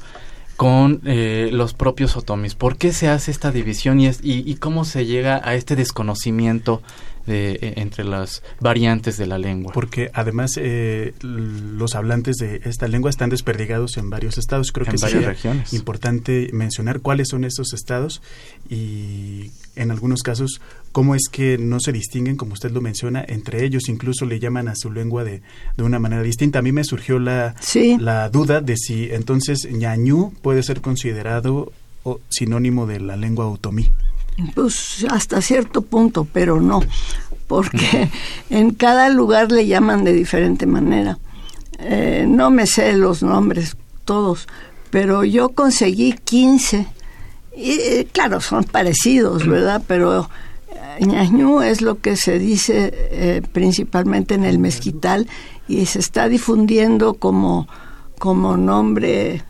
con 0.55 1.01
eh, 1.03 1.49
los 1.51 1.73
propios 1.73 2.15
otomis? 2.15 2.55
¿Por 2.55 2.77
qué 2.77 2.93
se 2.93 3.09
hace 3.09 3.31
esta 3.31 3.51
división 3.51 3.99
y, 3.99 4.07
es, 4.07 4.21
y 4.23 4.55
cómo 4.55 4.85
se 4.85 5.05
llega 5.05 5.41
a 5.43 5.53
este 5.55 5.75
desconocimiento 5.75 6.81
e, 7.29 7.73
entre 7.77 8.03
las 8.03 8.43
variantes 8.59 9.17
de 9.17 9.27
la 9.27 9.37
lengua. 9.37 9.71
Porque 9.73 10.09
además 10.13 10.53
eh, 10.57 11.13
los 11.21 11.95
hablantes 11.95 12.37
de 12.37 12.61
esta 12.65 12.87
lengua 12.87 13.09
están 13.09 13.29
desperdigados 13.29 13.97
en 13.97 14.09
varios 14.09 14.37
estados. 14.37 14.71
Creo 14.71 14.85
que 14.85 14.95
es 14.95 15.73
importante 15.73 16.49
mencionar 16.53 17.01
cuáles 17.01 17.29
son 17.29 17.43
esos 17.43 17.73
estados 17.73 18.21
y 18.69 19.51
en 19.75 19.91
algunos 19.91 20.23
casos 20.23 20.61
cómo 20.91 21.15
es 21.15 21.29
que 21.31 21.57
no 21.57 21.79
se 21.79 21.91
distinguen, 21.91 22.35
como 22.35 22.53
usted 22.53 22.71
lo 22.71 22.81
menciona, 22.81 23.23
entre 23.27 23.63
ellos 23.63 23.89
incluso 23.89 24.25
le 24.25 24.39
llaman 24.39 24.67
a 24.67 24.75
su 24.75 24.91
lengua 24.91 25.23
de, 25.23 25.41
de 25.77 25.83
una 25.83 25.99
manera 25.99 26.23
distinta. 26.23 26.59
A 26.59 26.61
mí 26.61 26.71
me 26.71 26.83
surgió 26.83 27.19
la, 27.19 27.55
la 27.99 28.29
duda 28.29 28.61
de 28.61 28.75
si 28.77 29.09
entonces 29.11 29.67
ñañú 29.71 30.33
puede 30.41 30.63
ser 30.63 30.81
considerado 30.81 31.71
sinónimo 32.29 32.87
de 32.87 32.99
la 32.99 33.15
lengua 33.15 33.47
otomí. 33.47 33.89
Pues 34.55 35.05
hasta 35.09 35.41
cierto 35.41 35.81
punto, 35.81 36.27
pero 36.31 36.61
no, 36.61 36.81
porque 37.47 38.09
en 38.49 38.71
cada 38.71 39.09
lugar 39.09 39.51
le 39.51 39.67
llaman 39.67 40.03
de 40.03 40.13
diferente 40.13 40.65
manera. 40.65 41.17
Eh, 41.79 42.25
no 42.27 42.49
me 42.49 42.67
sé 42.67 42.93
los 42.93 43.23
nombres 43.23 43.77
todos, 44.05 44.47
pero 44.89 45.23
yo 45.23 45.49
conseguí 45.49 46.13
15. 46.13 46.87
Y, 47.55 47.71
eh, 47.71 48.07
claro, 48.11 48.41
son 48.41 48.63
parecidos, 48.63 49.47
¿verdad? 49.47 49.81
Pero 49.87 50.29
eh, 50.69 51.05
ñañú 51.05 51.61
es 51.61 51.81
lo 51.81 51.99
que 51.99 52.15
se 52.15 52.39
dice 52.39 53.41
principalmente 53.53 54.35
en 54.35 54.45
el 54.45 54.59
mezquital 54.59 55.27
y 55.67 55.85
se 55.85 55.99
está 55.99 56.27
difundiendo 56.27 57.13
como, 57.13 57.67
como 58.17 58.57
nombre 58.57 59.43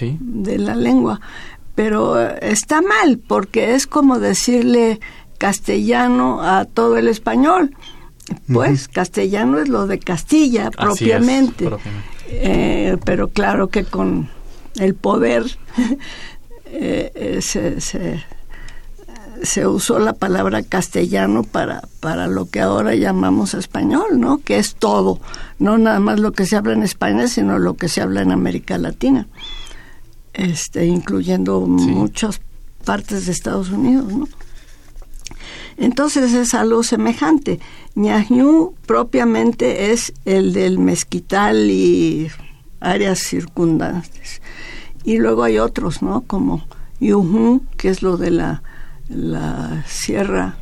de 0.00 0.58
la 0.58 0.74
lengua 0.74 1.20
pero 1.74 2.20
está 2.28 2.82
mal 2.82 3.18
porque 3.18 3.74
es 3.74 3.86
como 3.86 4.18
decirle 4.18 5.00
castellano 5.38 6.42
a 6.42 6.64
todo 6.64 6.96
el 6.96 7.08
español. 7.08 7.74
Pues 8.50 8.88
castellano 8.88 9.58
es 9.58 9.68
lo 9.68 9.86
de 9.86 9.98
Castilla 9.98 10.70
propiamente, 10.70 11.68
eh, 12.28 12.96
pero 13.04 13.28
claro 13.28 13.68
que 13.68 13.84
con 13.84 14.30
el 14.76 14.94
poder 14.94 15.44
eh, 16.66 17.12
eh, 17.14 17.42
se, 17.42 17.80
se, 19.42 19.66
usó 19.66 19.98
la 19.98 20.14
palabra 20.14 20.62
castellano 20.62 21.42
para, 21.42 21.82
para 22.00 22.26
lo 22.26 22.48
que 22.48 22.62
ahora 22.62 22.94
llamamos 22.94 23.52
español, 23.52 24.18
¿no? 24.18 24.38
Que 24.38 24.56
es 24.56 24.74
todo, 24.74 25.20
no 25.58 25.76
nada 25.76 26.00
más 26.00 26.18
lo 26.18 26.32
que 26.32 26.46
se 26.46 26.56
habla 26.56 26.72
en 26.72 26.82
España, 26.82 27.28
sino 27.28 27.58
lo 27.58 27.74
que 27.74 27.90
se 27.90 28.00
habla 28.00 28.22
en 28.22 28.32
América 28.32 28.78
Latina 28.78 29.26
este, 30.34 30.86
incluyendo 30.86 31.60
muchas 31.60 32.40
partes 32.84 33.26
de 33.26 33.32
Estados 33.32 33.70
Unidos, 33.70 34.12
¿no? 34.12 34.28
Entonces 35.76 36.32
es 36.34 36.54
algo 36.54 36.82
semejante. 36.82 37.58
Ñañú 37.94 38.74
propiamente 38.86 39.92
es 39.92 40.12
el 40.24 40.52
del 40.52 40.78
mezquital 40.78 41.70
y 41.70 42.28
áreas 42.80 43.20
circundantes. 43.20 44.40
Y 45.04 45.18
luego 45.18 45.42
hay 45.42 45.58
otros, 45.58 46.02
¿no? 46.02 46.22
Como 46.22 46.64
Yuhu, 47.00 47.62
que 47.76 47.88
es 47.88 48.02
lo 48.02 48.16
de 48.16 48.30
la, 48.30 48.62
la 49.08 49.84
sierra 49.86 50.56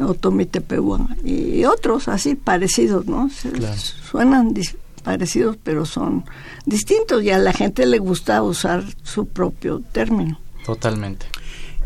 Otomitepehuan, 0.00 1.18
y 1.22 1.64
otros 1.64 2.08
así 2.08 2.34
parecidos, 2.34 3.06
¿no? 3.06 3.28
Suenan 4.10 4.54
parecidos, 5.02 5.56
pero 5.62 5.84
son 5.84 6.24
distintos 6.66 7.22
y 7.22 7.30
a 7.30 7.38
la 7.38 7.52
gente 7.52 7.86
le 7.86 7.98
gusta 7.98 8.42
usar 8.42 8.84
su 9.02 9.26
propio 9.26 9.80
término. 9.92 10.38
Totalmente. 10.64 11.26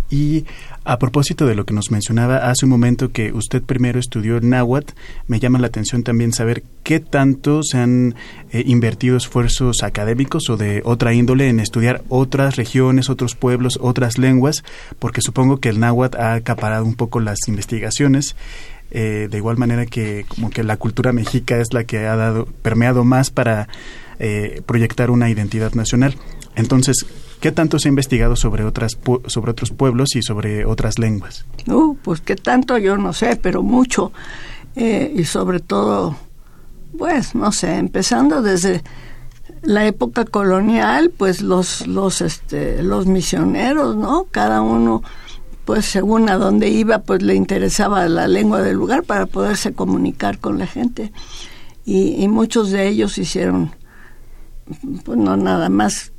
Y 0.08 0.44
a 0.84 1.00
propósito 1.00 1.46
de 1.46 1.56
lo 1.56 1.66
que 1.66 1.74
nos 1.74 1.90
mencionaba 1.90 2.48
hace 2.48 2.64
un 2.64 2.70
momento 2.70 3.10
que 3.10 3.32
usted 3.32 3.60
primero 3.60 3.98
estudió 3.98 4.40
náhuatl, 4.40 4.94
me 5.26 5.40
llama 5.40 5.58
la 5.58 5.66
atención 5.66 6.04
también 6.04 6.32
saber 6.32 6.62
qué 6.84 7.00
tanto 7.00 7.62
se 7.64 7.78
han 7.78 8.14
eh, 8.52 8.62
invertido 8.64 9.16
esfuerzos 9.16 9.82
académicos 9.82 10.48
o 10.48 10.56
de 10.56 10.82
otra 10.84 11.12
índole 11.12 11.48
en 11.48 11.58
estudiar 11.58 12.04
otras 12.08 12.54
regiones, 12.54 13.10
otros 13.10 13.34
pueblos, 13.34 13.80
otras 13.82 14.16
lenguas, 14.16 14.62
porque 15.00 15.22
supongo 15.22 15.56
que 15.56 15.70
el 15.70 15.80
náhuatl 15.80 16.18
ha 16.18 16.34
acaparado 16.34 16.84
un 16.84 16.94
poco 16.94 17.18
las 17.18 17.48
investigaciones 17.48 18.36
eh, 18.90 19.28
de 19.30 19.36
igual 19.36 19.56
manera 19.56 19.86
que 19.86 20.24
como 20.28 20.50
que 20.50 20.62
la 20.62 20.76
cultura 20.76 21.12
mexica 21.12 21.58
es 21.58 21.72
la 21.72 21.84
que 21.84 22.06
ha 22.06 22.16
dado 22.16 22.46
permeado 22.62 23.04
más 23.04 23.30
para 23.30 23.68
eh, 24.18 24.62
proyectar 24.64 25.10
una 25.10 25.28
identidad 25.28 25.74
nacional. 25.74 26.16
Entonces, 26.54 27.04
¿qué 27.40 27.52
tanto 27.52 27.78
se 27.78 27.88
ha 27.88 27.90
investigado 27.90 28.36
sobre 28.36 28.64
otras 28.64 28.96
sobre 29.26 29.50
otros 29.50 29.70
pueblos 29.70 30.16
y 30.16 30.22
sobre 30.22 30.64
otras 30.64 30.98
lenguas? 30.98 31.44
Uh, 31.66 31.96
pues 31.96 32.20
qué 32.20 32.36
tanto 32.36 32.78
yo 32.78 32.96
no 32.96 33.12
sé, 33.12 33.36
pero 33.36 33.62
mucho 33.62 34.12
eh, 34.76 35.12
y 35.14 35.24
sobre 35.24 35.60
todo, 35.60 36.16
pues 36.96 37.34
no 37.34 37.52
sé, 37.52 37.76
empezando 37.76 38.40
desde 38.42 38.82
la 39.62 39.86
época 39.86 40.24
colonial, 40.24 41.10
pues 41.10 41.42
los 41.42 41.86
los 41.86 42.20
este 42.20 42.82
los 42.82 43.06
misioneros, 43.06 43.96
¿no? 43.96 44.26
Cada 44.30 44.62
uno 44.62 45.02
pues 45.66 45.84
según 45.84 46.30
a 46.30 46.36
dónde 46.36 46.70
iba, 46.70 47.00
pues 47.00 47.22
le 47.22 47.34
interesaba 47.34 48.08
la 48.08 48.28
lengua 48.28 48.62
del 48.62 48.76
lugar 48.76 49.02
para 49.02 49.26
poderse 49.26 49.74
comunicar 49.74 50.38
con 50.38 50.58
la 50.58 50.66
gente. 50.66 51.12
Y, 51.84 52.26
muchos 52.28 52.70
de 52.70 52.88
ellos 52.88 53.18
hicieron, 53.18 53.72
pues 55.04 55.18
no 55.18 55.36
nada 55.36 55.68
más 55.68 56.12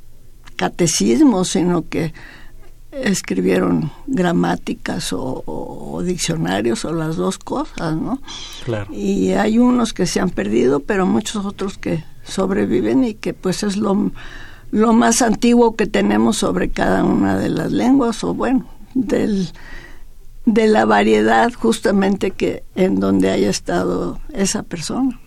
catecismos, 0.56 1.48
sino 1.48 1.88
que 1.88 2.12
escribieron 2.92 3.90
gramáticas 4.06 5.12
o, 5.12 6.02
diccionarios 6.04 6.84
o 6.84 6.92
las 6.92 7.16
dos 7.16 7.38
cosas, 7.38 7.96
¿no? 7.96 8.20
Claro. 8.64 8.92
Y 8.92 9.32
hay 9.32 9.58
unos 9.58 9.94
que 9.94 10.06
se 10.06 10.20
han 10.20 10.30
perdido, 10.30 10.80
pero 10.80 11.06
muchos 11.06 11.44
otros 11.46 11.78
que 11.78 12.04
sobreviven 12.22 13.04
y 13.04 13.14
que 13.14 13.32
pues 13.32 13.62
es 13.62 13.76
lo, 13.78 14.10
lo 14.70 14.92
más 14.92 15.22
antiguo 15.22 15.74
que 15.74 15.86
tenemos 15.86 16.36
sobre 16.36 16.68
cada 16.68 17.02
una 17.04 17.38
de 17.38 17.48
las 17.48 17.72
lenguas, 17.72 18.24
o 18.24 18.34
bueno, 18.34 18.66
del, 18.94 19.50
de 20.44 20.66
la 20.66 20.84
variedad 20.84 21.52
justamente 21.52 22.30
que 22.30 22.62
en 22.74 23.00
donde 23.00 23.30
haya 23.30 23.50
estado 23.50 24.20
esa 24.32 24.62
persona. 24.62 25.20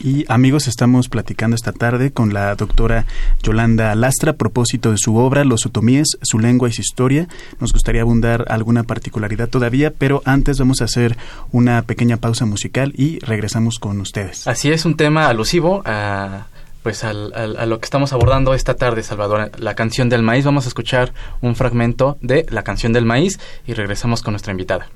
Y 0.00 0.24
amigos, 0.28 0.68
estamos 0.68 1.08
platicando 1.08 1.54
esta 1.54 1.72
tarde 1.72 2.12
con 2.12 2.34
la 2.34 2.54
doctora 2.54 3.06
Yolanda 3.42 3.94
Lastra 3.94 4.32
a 4.32 4.36
propósito 4.36 4.90
de 4.90 4.98
su 4.98 5.16
obra 5.16 5.44
Los 5.44 5.64
otomíes, 5.66 6.18
su 6.22 6.38
lengua 6.38 6.68
y 6.68 6.72
su 6.72 6.82
historia. 6.82 7.28
Nos 7.58 7.72
gustaría 7.72 8.02
abundar 8.02 8.44
alguna 8.48 8.82
particularidad 8.82 9.48
todavía, 9.48 9.92
pero 9.92 10.22
antes 10.24 10.58
vamos 10.58 10.82
a 10.82 10.84
hacer 10.84 11.16
una 11.52 11.82
pequeña 11.82 12.18
pausa 12.18 12.44
musical 12.44 12.92
y 12.96 13.18
regresamos 13.20 13.78
con 13.78 14.00
ustedes. 14.00 14.46
Así 14.46 14.70
es, 14.70 14.84
un 14.84 14.96
tema 14.96 15.28
alusivo 15.28 15.82
a 15.86 16.48
pues 16.84 17.02
al, 17.02 17.32
a 17.34 17.64
lo 17.64 17.80
que 17.80 17.86
estamos 17.86 18.12
abordando 18.12 18.52
esta 18.52 18.76
tarde, 18.76 19.02
Salvador, 19.02 19.50
la 19.58 19.74
canción 19.74 20.10
del 20.10 20.22
maíz. 20.22 20.44
Vamos 20.44 20.66
a 20.66 20.68
escuchar 20.68 21.14
un 21.40 21.56
fragmento 21.56 22.18
de 22.20 22.44
la 22.50 22.62
canción 22.62 22.92
del 22.92 23.06
maíz 23.06 23.40
y 23.66 23.72
regresamos 23.72 24.22
con 24.22 24.34
nuestra 24.34 24.52
invitada. 24.52 24.90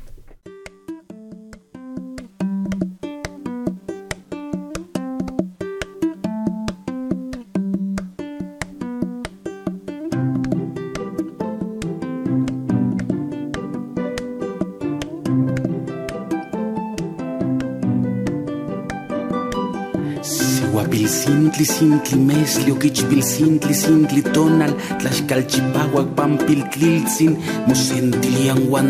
Sintli 21.28 21.64
sintli 21.64 22.16
mesli 22.28 22.70
okichpil 22.72 23.22
sintli 23.22 23.74
sintli 23.74 24.22
tonal. 24.34 24.72
Tlaxkalchipahuak 25.00 26.08
pampil 26.16 26.60
tliltzin 26.72 27.32
mosentilian 27.68 28.60
wan 28.72 28.88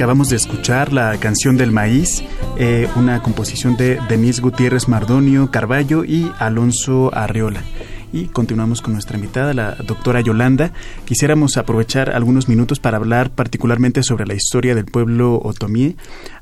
Acabamos 0.00 0.30
de 0.30 0.36
escuchar 0.36 0.94
la 0.94 1.14
canción 1.18 1.58
del 1.58 1.72
maíz, 1.72 2.24
eh, 2.56 2.88
una 2.96 3.22
composición 3.22 3.76
de 3.76 3.98
Denise 4.08 4.40
Gutiérrez 4.40 4.88
Mardonio 4.88 5.50
Carballo 5.50 6.04
y 6.06 6.32
Alonso 6.38 7.14
Arreola. 7.14 7.62
Y 8.10 8.24
continuamos 8.28 8.80
con 8.80 8.94
nuestra 8.94 9.18
invitada, 9.18 9.52
la 9.52 9.74
doctora 9.74 10.22
Yolanda. 10.22 10.72
Quisiéramos 11.04 11.58
aprovechar 11.58 12.16
algunos 12.16 12.48
minutos 12.48 12.80
para 12.80 12.96
hablar 12.96 13.32
particularmente 13.32 14.02
sobre 14.02 14.26
la 14.26 14.32
historia 14.32 14.74
del 14.74 14.86
pueblo 14.86 15.38
otomí. 15.44 15.96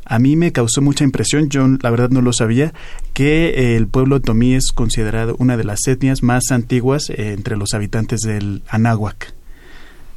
A 0.05 0.21
mí 0.21 0.37
me 0.37 0.53
causó 0.53 0.81
mucha 0.81 1.03
impresión, 1.03 1.49
yo 1.49 1.67
la 1.83 1.91
verdad 1.91 2.11
no 2.11 2.23
lo 2.23 2.33
sabía, 2.33 2.73
que 3.13 3.75
el 3.75 3.89
pueblo 3.89 4.17
otomí 4.17 4.55
es 4.55 4.71
considerado 4.71 5.35
una 5.41 5.57
de 5.57 5.65
las 5.65 5.85
etnias 5.89 6.23
más 6.23 6.53
antiguas 6.53 7.11
eh, 7.11 7.33
entre 7.33 7.57
los 7.57 7.75
habitantes 7.75 8.21
del 8.21 8.63
Anáhuac. 8.69 9.35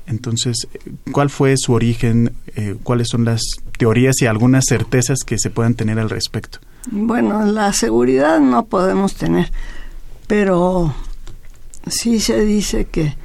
Entonces, 0.07 0.67
¿cuál 1.11 1.29
fue 1.29 1.55
su 1.57 1.73
origen? 1.73 2.33
Eh, 2.55 2.75
¿Cuáles 2.83 3.07
son 3.09 3.25
las 3.25 3.41
teorías 3.77 4.21
y 4.21 4.25
algunas 4.25 4.65
certezas 4.67 5.19
que 5.25 5.37
se 5.37 5.49
puedan 5.49 5.75
tener 5.75 5.99
al 5.99 6.09
respecto? 6.09 6.59
Bueno, 6.91 7.45
la 7.45 7.73
seguridad 7.73 8.39
no 8.39 8.65
podemos 8.65 9.13
tener, 9.13 9.51
pero 10.27 10.93
sí 11.87 12.19
se 12.19 12.43
dice 12.43 12.85
que 12.85 13.15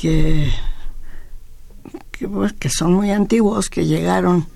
que, 0.00 0.50
que, 2.10 2.26
pues, 2.26 2.54
que 2.54 2.70
son 2.70 2.94
muy 2.94 3.10
antiguos, 3.10 3.68
que 3.68 3.84
llegaron, 3.84 4.46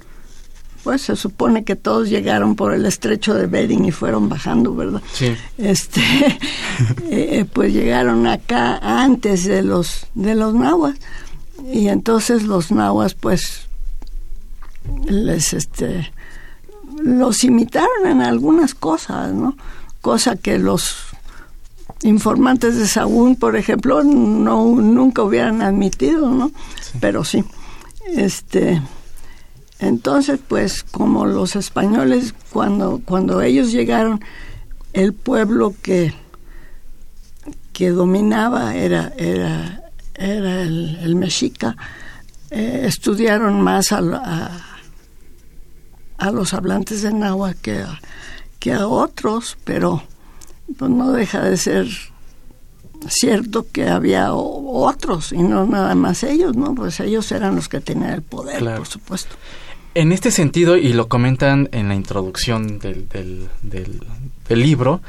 pues 0.84 1.00
se 1.00 1.16
supone 1.16 1.64
que 1.64 1.74
todos 1.76 2.10
llegaron 2.10 2.54
por 2.54 2.74
el 2.74 2.84
estrecho 2.84 3.34
de 3.34 3.46
Bering 3.46 3.86
y 3.86 3.90
fueron 3.90 4.28
bajando, 4.28 4.74
¿verdad? 4.74 5.02
Sí. 5.14 5.34
Este, 5.56 6.02
eh, 7.10 7.46
pues 7.50 7.72
llegaron 7.72 8.26
acá 8.26 8.76
antes 8.78 9.44
de 9.44 9.62
los 9.62 10.06
de 10.14 10.34
los 10.34 10.54
nahuas 10.54 10.96
y 11.72 11.88
entonces 11.88 12.42
los 12.42 12.70
nahuas 12.70 13.14
pues 13.14 13.66
les 15.06 15.54
este 15.54 16.12
los 16.98 17.44
imitaron 17.44 18.06
en 18.06 18.20
algunas 18.20 18.74
cosas 18.74 19.32
no 19.32 19.56
cosa 20.02 20.36
que 20.36 20.58
los 20.58 20.96
informantes 22.02 22.76
de 22.76 22.86
Sagún 22.86 23.36
por 23.36 23.56
ejemplo 23.56 24.02
no 24.02 24.66
nunca 24.66 25.22
hubieran 25.22 25.62
admitido 25.62 26.30
no 26.30 26.50
pero 27.00 27.24
sí 27.24 27.44
este 28.08 28.82
entonces 29.78 30.40
pues 30.46 30.82
como 30.82 31.26
los 31.26 31.56
españoles 31.56 32.34
cuando 32.50 33.00
cuando 33.04 33.42
ellos 33.42 33.72
llegaron 33.72 34.20
el 34.92 35.12
pueblo 35.12 35.74
que 35.82 36.14
que 37.72 37.90
dominaba 37.90 38.76
era 38.76 39.12
era 39.16 39.84
era 40.14 40.62
el, 40.62 41.16
mexica, 41.16 41.76
eh, 42.50 42.82
estudiaron 42.84 43.60
más 43.60 43.92
a, 43.92 43.98
a, 46.18 46.30
los 46.30 46.54
hablantes 46.54 47.02
de 47.02 47.12
náhuatl 47.12 47.60
que 47.60 47.78
a, 47.80 48.00
que 48.58 48.72
a 48.72 48.86
otros, 48.86 49.58
pero 49.64 50.02
pues, 50.78 50.90
no 50.90 51.12
deja 51.12 51.42
de 51.42 51.56
ser 51.56 51.88
cierto 53.08 53.66
que 53.70 53.88
había 53.88 54.32
otros 54.32 55.32
y 55.32 55.38
no 55.38 55.66
nada 55.66 55.94
más 55.94 56.22
ellos, 56.22 56.56
¿no? 56.56 56.74
Pues 56.74 57.00
ellos 57.00 57.30
eran 57.32 57.56
los 57.56 57.68
que 57.68 57.80
tenían 57.80 58.10
el 58.10 58.22
poder, 58.22 58.62
por 58.76 58.86
supuesto. 58.86 59.36
En 59.94 60.10
este 60.10 60.30
sentido, 60.30 60.76
y 60.76 60.92
lo 60.92 61.08
comentan 61.08 61.68
en 61.72 61.88
la 61.88 61.94
introducción 61.94 62.80
del, 62.80 63.08
del, 63.08 63.48
del, 63.62 64.60
libro, 64.60 65.00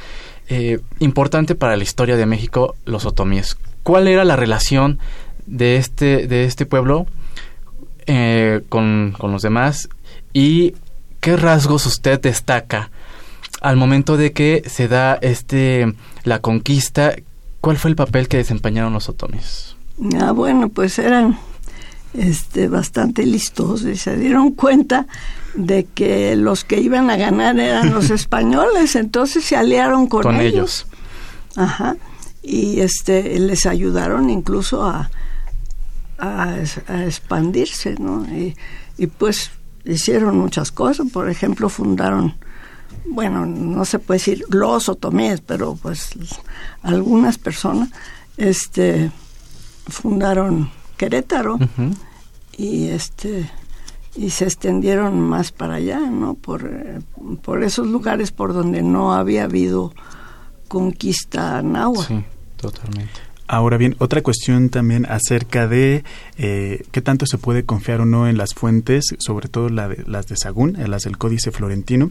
eh, 0.47 0.79
importante 0.99 1.55
para 1.55 1.75
la 1.75 1.84
historia 1.84 2.15
de 2.17 2.27
México 2.27 2.75
los 2.86 3.05
otomíes 3.05 3.58
cuál 3.86 4.08
era 4.08 4.25
la 4.25 4.36
relación 4.36 4.99
de 5.45 5.77
este, 5.77 6.27
de 6.27 6.45
este 6.45 6.65
pueblo 6.65 7.05
eh, 8.08 8.62
con, 8.69 9.15
con 9.17 9.31
los 9.31 9.43
demás 9.43 9.89
y 10.34 10.73
qué 11.19 11.38
rasgos 11.38 11.86
usted 11.86 12.19
destaca 12.19 12.89
al 13.62 13.77
momento 13.77 14.17
de 14.17 14.31
que 14.34 14.63
se 14.65 14.88
da 14.88 15.17
este 15.21 15.93
la 16.23 16.39
conquista, 16.39 17.15
¿cuál 17.65 17.78
fue 17.78 17.89
el 17.89 17.95
papel 17.95 18.28
que 18.28 18.38
desempeñaron 18.38 18.93
los 18.93 19.10
otomíes? 19.10 19.75
Ah, 20.21 20.32
bueno, 20.32 20.69
pues 20.69 20.99
eran 20.99 21.38
este 22.13 22.67
bastante 22.67 23.25
listos 23.25 23.84
y 23.84 23.97
se 23.97 24.15
dieron 24.15 24.51
cuenta 24.51 25.08
de 25.56 25.86
que 25.86 26.36
los 26.36 26.63
que 26.63 26.80
iban 26.80 27.10
a 27.10 27.17
ganar 27.17 27.60
eran 27.60 27.91
los 27.91 28.10
españoles, 28.12 28.95
entonces 28.95 29.43
se 29.43 29.56
aliaron 29.56 30.06
con, 30.06 30.21
con 30.21 30.39
ellos. 30.39 30.86
Ajá 31.56 31.95
y 32.45 32.82
este 32.82 33.39
les 33.39 33.65
ayudaron 33.65 34.30
incluso 34.30 34.84
a, 34.84 35.10
a, 36.19 36.58
expandirse, 37.06 37.95
¿no? 37.97 38.23
Y, 38.28 38.56
y, 38.97 39.08
pues 39.08 39.49
hicieron 39.84 40.38
muchas 40.38 40.71
cosas, 40.71 41.08
por 41.12 41.30
ejemplo 41.30 41.69
fundaron, 41.69 42.36
bueno, 43.05 43.45
no 43.45 43.86
se 43.86 43.99
puede 43.99 44.19
decir 44.19 44.43
los 44.49 44.89
otomíes, 44.89 45.41
pero 45.41 45.75
pues 45.75 46.10
algunas 46.81 47.38
personas 47.38 47.89
este 48.38 49.12
fundaron 49.88 50.71
Querétaro 50.97 51.58
y 52.58 52.88
este 52.88 53.49
y 54.15 54.29
se 54.29 54.45
extendieron 54.45 55.19
más 55.19 55.51
para 55.51 55.75
allá, 55.75 55.99
¿no? 55.99 56.36
Por, 56.36 56.69
por 57.41 57.63
esos 57.63 57.88
lugares 57.88 58.31
por 58.31 58.53
donde 58.53 58.81
no 58.81 59.13
había 59.13 59.43
habido 59.43 59.93
conquista 60.67 61.62
náhuatl. 61.62 62.19
Totalmente. 62.55 63.36
Ahora 63.47 63.77
bien, 63.77 63.95
otra 63.99 64.23
cuestión 64.23 64.69
también 64.69 65.05
acerca 65.05 65.67
de 65.67 66.03
eh, 66.38 66.84
qué 66.91 67.01
tanto 67.01 67.27
se 67.27 67.38
puede 67.38 67.63
confiar 67.63 68.01
o 68.01 68.05
no 68.05 68.27
en 68.27 68.38
las 68.38 68.55
fuentes, 68.55 69.03
sobre 69.19 69.49
todo 69.49 69.69
la 69.69 69.88
de, 69.88 70.03
las 70.08 70.27
de 70.27 70.36
Sagún, 70.36 70.75
las 70.88 71.03
del 71.03 71.19
Códice 71.19 71.51
Florentino, 71.51 72.10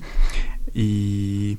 y 0.73 1.59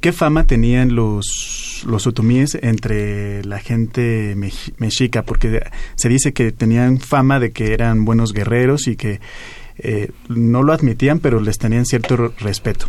qué 0.00 0.12
fama 0.12 0.46
tenían 0.46 0.94
los, 0.94 1.84
los 1.86 2.06
otomíes 2.06 2.58
entre 2.60 3.44
la 3.44 3.58
gente 3.58 4.34
mexica, 4.78 5.22
porque 5.22 5.62
se 5.96 6.08
dice 6.08 6.32
que 6.32 6.52
tenían 6.52 6.98
fama 6.98 7.38
de 7.38 7.52
que 7.52 7.72
eran 7.74 8.04
buenos 8.04 8.32
guerreros 8.32 8.88
y 8.88 8.96
que 8.96 9.20
eh, 9.78 10.10
no 10.28 10.62
lo 10.62 10.72
admitían, 10.72 11.20
pero 11.20 11.40
les 11.40 11.58
tenían 11.58 11.84
cierto 11.84 12.32
respeto. 12.38 12.86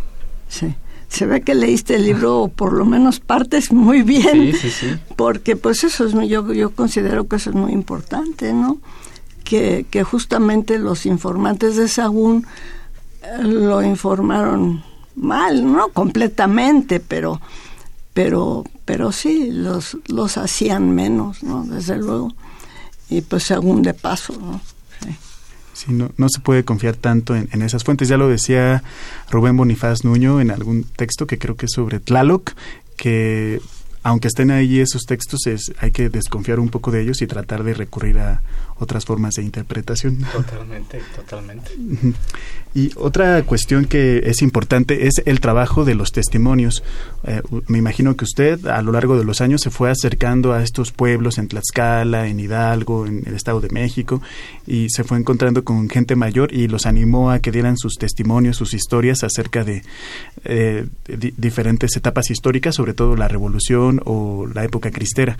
Sí 0.48 0.74
se 1.12 1.26
ve 1.26 1.42
que 1.42 1.54
leíste 1.54 1.96
el 1.96 2.06
libro, 2.06 2.38
o 2.40 2.48
por 2.48 2.72
lo 2.72 2.86
menos 2.86 3.20
partes 3.20 3.70
muy 3.70 4.00
bien, 4.02 4.52
sí, 4.54 4.54
sí, 4.54 4.70
sí. 4.70 4.86
porque 5.14 5.56
pues 5.56 5.84
eso 5.84 6.06
es, 6.06 6.14
yo, 6.26 6.52
yo 6.54 6.70
considero 6.70 7.28
que 7.28 7.36
eso 7.36 7.50
es 7.50 7.56
muy 7.56 7.72
importante, 7.72 8.54
¿no? 8.54 8.78
Que, 9.44 9.84
que 9.90 10.04
justamente 10.04 10.78
los 10.78 11.04
informantes 11.04 11.76
de 11.76 11.88
Sagún 11.88 12.46
lo 13.42 13.82
informaron 13.82 14.82
mal, 15.16 15.70
no 15.70 15.88
completamente, 15.88 17.00
pero 17.00 17.40
pero 18.14 18.64
pero 18.84 19.12
sí 19.12 19.50
los 19.50 19.96
los 20.06 20.36
hacían 20.36 20.94
menos, 20.94 21.42
¿no? 21.42 21.64
Desde 21.64 21.96
luego. 21.96 22.32
Y 23.08 23.20
pues 23.20 23.44
según 23.44 23.82
de 23.82 23.94
paso, 23.94 24.34
¿no? 24.40 24.60
Sí. 25.74 25.92
no, 25.92 26.10
no 26.16 26.28
se 26.28 26.40
puede 26.40 26.64
confiar 26.64 26.96
tanto 26.96 27.34
en, 27.34 27.48
en, 27.52 27.62
esas 27.62 27.82
fuentes. 27.82 28.08
Ya 28.08 28.16
lo 28.16 28.28
decía 28.28 28.82
Rubén 29.30 29.56
Bonifaz 29.56 30.04
Nuño 30.04 30.40
en 30.40 30.50
algún 30.50 30.84
texto 30.84 31.26
que 31.26 31.38
creo 31.38 31.56
que 31.56 31.66
es 31.66 31.72
sobre 31.72 31.98
Tlaloc, 31.98 32.52
que 32.96 33.60
aunque 34.02 34.28
estén 34.28 34.50
ahí 34.50 34.80
esos 34.80 35.02
textos, 35.02 35.46
es, 35.46 35.72
hay 35.78 35.90
que 35.90 36.08
desconfiar 36.08 36.60
un 36.60 36.68
poco 36.68 36.90
de 36.90 37.02
ellos 37.02 37.22
y 37.22 37.26
tratar 37.26 37.62
de 37.62 37.74
recurrir 37.74 38.18
a 38.18 38.42
otras 38.78 39.04
formas 39.04 39.34
de 39.34 39.42
interpretación. 39.42 40.18
Totalmente, 40.32 41.00
totalmente. 41.14 41.72
Y 42.74 42.90
otra 42.96 43.42
cuestión 43.42 43.84
que 43.84 44.22
es 44.24 44.40
importante 44.40 45.06
es 45.06 45.20
el 45.26 45.40
trabajo 45.40 45.84
de 45.84 45.94
los 45.94 46.10
testimonios. 46.10 46.82
Eh, 47.24 47.42
me 47.66 47.76
imagino 47.76 48.16
que 48.16 48.24
usted 48.24 48.66
a 48.66 48.80
lo 48.80 48.92
largo 48.92 49.18
de 49.18 49.24
los 49.24 49.42
años 49.42 49.60
se 49.60 49.68
fue 49.68 49.90
acercando 49.90 50.54
a 50.54 50.62
estos 50.62 50.90
pueblos 50.90 51.36
en 51.36 51.48
Tlaxcala, 51.48 52.28
en 52.28 52.40
Hidalgo, 52.40 53.06
en 53.06 53.24
el 53.26 53.34
Estado 53.34 53.60
de 53.60 53.68
México, 53.68 54.22
y 54.66 54.88
se 54.88 55.04
fue 55.04 55.18
encontrando 55.18 55.64
con 55.64 55.90
gente 55.90 56.16
mayor 56.16 56.54
y 56.54 56.66
los 56.66 56.86
animó 56.86 57.30
a 57.30 57.40
que 57.40 57.52
dieran 57.52 57.76
sus 57.76 57.96
testimonios, 57.96 58.56
sus 58.56 58.72
historias 58.72 59.22
acerca 59.22 59.64
de 59.64 59.82
eh, 60.44 60.86
di 61.06 61.34
diferentes 61.36 61.94
etapas 61.96 62.30
históricas, 62.30 62.74
sobre 62.74 62.94
todo 62.94 63.16
la 63.16 63.28
Revolución 63.28 63.91
o 64.04 64.46
la 64.46 64.64
época 64.64 64.90
cristera. 64.90 65.36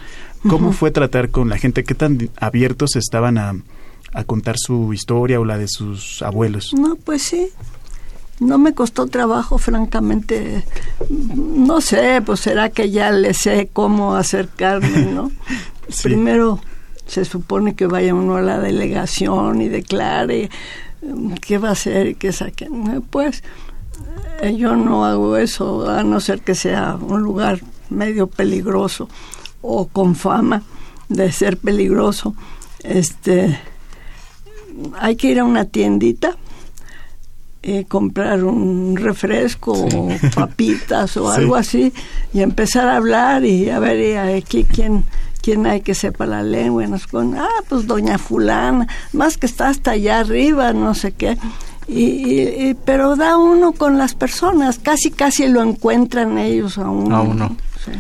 ¿Cómo 0.49 0.69
uh 0.69 0.71
-huh. 0.73 0.75
fue 0.75 0.91
tratar 0.91 1.31
con 1.31 1.49
la 1.49 1.59
gente? 1.59 1.85
¿Qué 1.85 1.95
tan 1.95 2.31
abiertos 2.37 2.97
estaban 2.97 3.39
a, 3.39 3.55
a, 4.13 4.25
contar 4.25 4.57
su 4.59 4.93
historia 4.93 5.41
o 5.41 5.45
la 5.45 5.59
de 5.59 5.69
sus 5.69 6.23
abuelos? 6.23 6.73
No, 6.75 6.97
pues 6.97 7.23
sí. 7.23 7.49
No 8.41 8.59
me 8.59 8.75
costó 8.75 9.07
trabajo, 9.07 9.59
francamente. 9.59 10.65
No 11.09 11.81
sé, 11.81 12.23
pues 12.25 12.41
será 12.41 12.71
que 12.71 12.91
ya 12.91 13.13
le 13.13 13.35
sé 13.35 13.71
cómo 13.73 14.17
acercarme, 14.17 15.07
¿no? 15.15 15.31
sí. 15.89 16.05
Primero 16.05 16.61
se 17.07 17.25
supone 17.25 17.75
que 17.75 17.87
vaya 17.87 18.15
uno 18.15 18.37
a 18.37 18.43
la 18.43 18.59
delegación 18.59 19.61
y 19.61 19.69
declare 19.69 20.51
mm, 21.03 21.35
qué 21.35 21.59
va 21.59 21.69
a 21.69 21.73
hacer 21.73 22.09
y 22.09 22.15
qué 22.15 22.33
saque. 22.33 22.69
Pues 23.11 23.43
eh, 24.41 24.57
yo 24.57 24.77
no 24.77 25.05
hago 25.05 25.37
eso, 25.37 25.89
a 25.89 26.03
no 26.03 26.21
ser 26.21 26.41
que 26.41 26.55
sea 26.55 26.97
un 26.97 27.23
lugar 27.23 27.61
medio 27.93 28.27
peligroso 28.27 29.09
o 29.61 29.87
con 29.87 30.15
fama 30.15 30.63
de 31.09 31.31
ser 31.33 31.57
peligroso. 31.57 32.35
Este, 32.83 33.59
hay 34.99 35.17
que 35.17 35.29
ir 35.29 35.41
a 35.41 35.45
una 35.45 35.65
tiendita 35.67 36.37
eh, 37.65 37.85
comprar 37.87 38.43
un 38.43 38.97
refresco 38.97 39.77
sí. 39.89 39.97
o 39.97 40.09
papitas 40.35 41.17
o 41.17 41.33
sí. 41.33 41.41
algo 41.41 41.55
así 41.55 41.93
y 42.35 42.41
empezar 42.41 42.89
a 42.89 42.97
hablar 42.97 43.45
y 43.45 43.71
a 43.71 43.79
ver 43.79 44.01
y 44.01 44.17
aquí 44.17 44.65
quién 44.65 45.05
quién 45.41 45.67
hay 45.67 45.81
que 45.81 45.95
sepa 45.95 46.27
la 46.27 46.43
lengua 46.43 46.85
nos 46.89 47.07
con 47.07 47.37
ah 47.39 47.49
pues 47.69 47.87
doña 47.87 48.19
fulana 48.19 48.89
más 49.13 49.37
que 49.37 49.47
está 49.47 49.69
hasta 49.69 49.93
allá 49.93 50.19
arriba 50.19 50.73
no 50.73 50.95
sé 50.95 51.13
qué 51.13 51.39
y, 51.87 52.03
y, 52.03 52.41
y, 52.69 52.75
pero 52.85 53.15
da 53.15 53.37
uno 53.37 53.71
con 53.73 53.97
las 53.97 54.15
personas 54.15 54.81
casi 54.81 55.13
casi 55.13 55.47
lo 55.47 55.63
encuentran 55.63 56.39
ellos 56.39 56.79
a 56.79 56.91
uno, 56.91 57.17
a 57.17 57.21
uno. 57.23 57.57
Sí. 57.85 57.93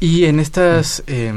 Y 0.00 0.24
en 0.24 0.40
estas 0.40 1.02
eh, 1.06 1.32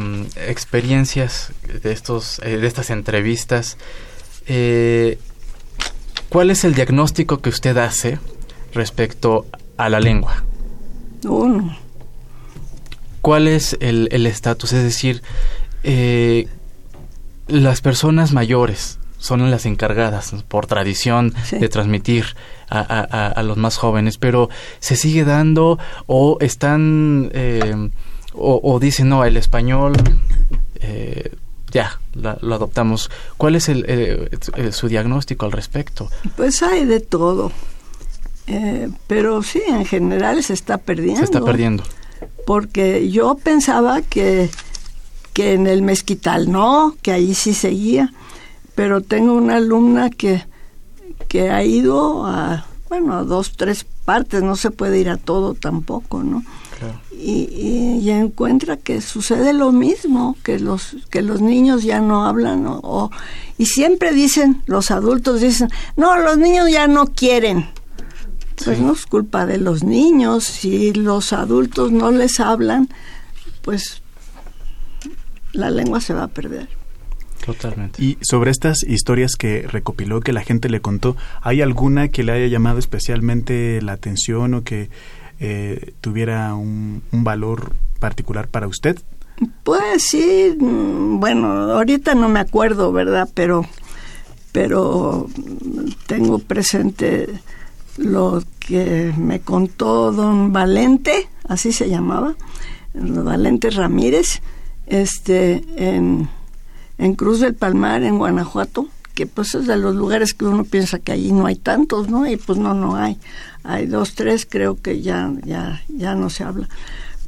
experiencias 0.47 1.51
de 1.83 1.91
estos 1.91 2.39
eh, 2.39 2.57
de 2.57 2.67
estas 2.67 2.89
entrevistas, 2.89 3.77
eh, 4.47 5.17
¿cuál 6.29 6.49
es 6.49 6.63
el 6.63 6.73
diagnóstico 6.73 7.41
que 7.41 7.49
usted 7.49 7.77
hace 7.77 8.19
respecto 8.73 9.45
a 9.77 9.89
la 9.89 9.99
lengua? 9.99 10.43
Uno. 11.25 11.77
¿Cuál 13.21 13.47
es 13.47 13.77
el 13.79 14.25
estatus? 14.27 14.73
Es 14.73 14.83
decir, 14.83 15.21
eh, 15.83 16.47
las 17.47 17.81
personas 17.81 18.31
mayores 18.31 18.99
son 19.23 19.49
las 19.49 19.65
encargadas 19.65 20.35
por 20.49 20.67
tradición 20.67 21.33
sí. 21.45 21.57
de 21.57 21.69
transmitir 21.69 22.25
a, 22.69 22.79
a, 22.79 23.27
a, 23.29 23.43
los 23.43 23.55
más 23.55 23.77
jóvenes, 23.77 24.17
pero 24.17 24.49
se 24.79 24.97
sigue 24.97 25.23
dando 25.23 25.79
o 26.07 26.37
están 26.41 27.31
eh, 27.33 27.89
o, 28.33 28.59
o, 28.61 28.79
dicen 28.81 29.07
no 29.07 29.23
el 29.23 29.37
español 29.37 29.93
eh, 30.81 31.31
ya 31.71 32.01
la, 32.13 32.37
lo 32.41 32.55
adoptamos. 32.55 33.09
¿Cuál 33.37 33.55
es 33.55 33.69
el, 33.69 33.89
el, 33.89 34.73
su 34.73 34.89
diagnóstico 34.89 35.45
al 35.45 35.53
respecto? 35.53 36.09
Pues 36.35 36.61
hay 36.61 36.83
de 36.83 36.99
todo, 36.99 37.53
eh, 38.47 38.89
pero 39.07 39.41
sí 39.41 39.61
en 39.65 39.85
general 39.85 40.43
se 40.43 40.51
está 40.51 40.79
perdiendo. 40.79 41.19
Se 41.19 41.25
está 41.25 41.39
perdiendo. 41.39 41.83
Porque 42.45 43.09
yo 43.09 43.35
pensaba 43.35 44.01
que 44.01 44.49
que 45.31 45.53
en 45.53 45.65
el 45.65 45.81
mezquital 45.81 46.51
no, 46.51 46.95
que 47.01 47.11
ahí 47.11 47.33
sí 47.33 47.53
seguía 47.53 48.13
pero 48.75 49.01
tengo 49.01 49.33
una 49.33 49.57
alumna 49.57 50.09
que, 50.09 50.43
que 51.27 51.49
ha 51.49 51.63
ido 51.63 52.25
a, 52.25 52.65
bueno, 52.89 53.13
a 53.13 53.23
dos, 53.23 53.53
tres 53.55 53.85
partes, 54.05 54.43
no 54.43 54.55
se 54.55 54.71
puede 54.71 54.99
ir 54.99 55.09
a 55.09 55.17
todo 55.17 55.53
tampoco, 55.53 56.23
¿no? 56.23 56.43
Claro. 56.77 56.99
Y, 57.11 57.49
y, 57.49 57.99
y, 58.01 58.09
encuentra 58.09 58.77
que 58.77 58.99
sucede 58.99 59.53
lo 59.53 59.71
mismo, 59.71 60.35
que 60.43 60.59
los, 60.59 60.97
que 61.09 61.21
los 61.21 61.39
niños 61.39 61.83
ya 61.83 62.01
no 62.01 62.25
hablan, 62.25 62.65
o, 62.67 63.11
y 63.57 63.67
siempre 63.67 64.11
dicen, 64.11 64.61
los 64.65 64.91
adultos 64.91 65.39
dicen, 65.39 65.69
no, 65.95 66.17
los 66.17 66.37
niños 66.37 66.69
ya 66.69 66.87
no 66.87 67.05
quieren. 67.05 67.69
Pues 68.63 68.77
sí. 68.77 68.83
no 68.83 68.93
es 68.93 69.05
culpa 69.05 69.45
de 69.45 69.57
los 69.57 69.83
niños, 69.83 70.43
si 70.43 70.93
los 70.93 71.33
adultos 71.33 71.91
no 71.91 72.11
les 72.11 72.39
hablan, 72.39 72.89
pues 73.61 74.01
la 75.53 75.69
lengua 75.69 76.01
se 76.01 76.13
va 76.13 76.23
a 76.23 76.27
perder. 76.27 76.67
Totalmente. 77.45 78.01
Y 78.01 78.17
sobre 78.21 78.51
estas 78.51 78.83
historias 78.83 79.35
que 79.35 79.63
recopiló, 79.67 80.21
que 80.21 80.33
la 80.33 80.41
gente 80.41 80.69
le 80.69 80.81
contó, 80.81 81.17
¿hay 81.41 81.61
alguna 81.61 82.07
que 82.07 82.23
le 82.23 82.31
haya 82.31 82.47
llamado 82.47 82.79
especialmente 82.79 83.81
la 83.81 83.93
atención 83.93 84.53
o 84.53 84.63
que 84.63 84.89
eh, 85.39 85.93
tuviera 85.99 86.55
un, 86.55 87.03
un, 87.11 87.23
valor 87.23 87.73
particular 87.99 88.47
para 88.47 88.67
usted? 88.67 88.97
Pues 89.63 90.03
sí, 90.03 90.55
mm, 90.57 91.19
bueno, 91.19 91.47
ahorita 91.47 92.15
no 92.15 92.29
me 92.29 92.39
acuerdo, 92.39 92.93
¿verdad? 92.93 93.27
Pero, 93.33 93.65
pero 94.51 95.27
tengo 96.07 96.39
presente 96.39 97.27
lo 97.97 98.41
que 98.59 99.13
me 99.17 99.41
contó 99.41 100.11
don 100.11 100.53
Valente, 100.53 101.27
así 101.47 101.71
se 101.71 101.89
llamaba, 101.89 102.35
Valente 102.93 103.69
Ramírez, 103.69 104.41
este, 104.87 105.63
en 105.75 106.29
en 107.03 107.15
Cruz 107.15 107.41
del 107.41 107.53
Palmar, 107.53 108.01
en 108.03 108.17
Guanajuato, 108.17 108.87
que 109.13 109.27
pues 109.27 109.53
es 109.55 109.67
de 109.67 109.75
los 109.75 109.93
lugares 109.93 110.33
que 110.33 110.45
uno 110.45 110.63
piensa 110.63 110.99
que 110.99 111.11
allí 111.11 111.33
no 111.33 111.45
hay 111.45 111.57
tantos, 111.57 112.09
¿no? 112.09 112.25
Y 112.25 112.37
pues 112.37 112.57
no, 112.57 112.73
no 112.73 112.95
hay. 112.95 113.17
Hay 113.63 113.87
dos, 113.87 114.15
tres, 114.15 114.47
creo 114.49 114.81
que 114.81 115.01
ya, 115.01 115.29
ya, 115.43 115.81
ya 115.89 116.15
no 116.15 116.29
se 116.29 116.45
habla. 116.45 116.69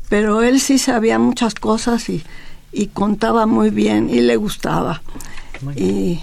Pero 0.07 0.41
él 0.43 0.61
sí 0.61 0.77
sabía 0.77 1.19
muchas 1.19 1.55
cosas 1.55 2.07
y, 2.07 2.23
y 2.71 2.87
contaba 2.87 3.45
muy 3.47 3.69
bien 3.69 4.09
y 4.09 4.21
le 4.21 4.37
gustaba. 4.37 5.01
Y, 5.75 6.21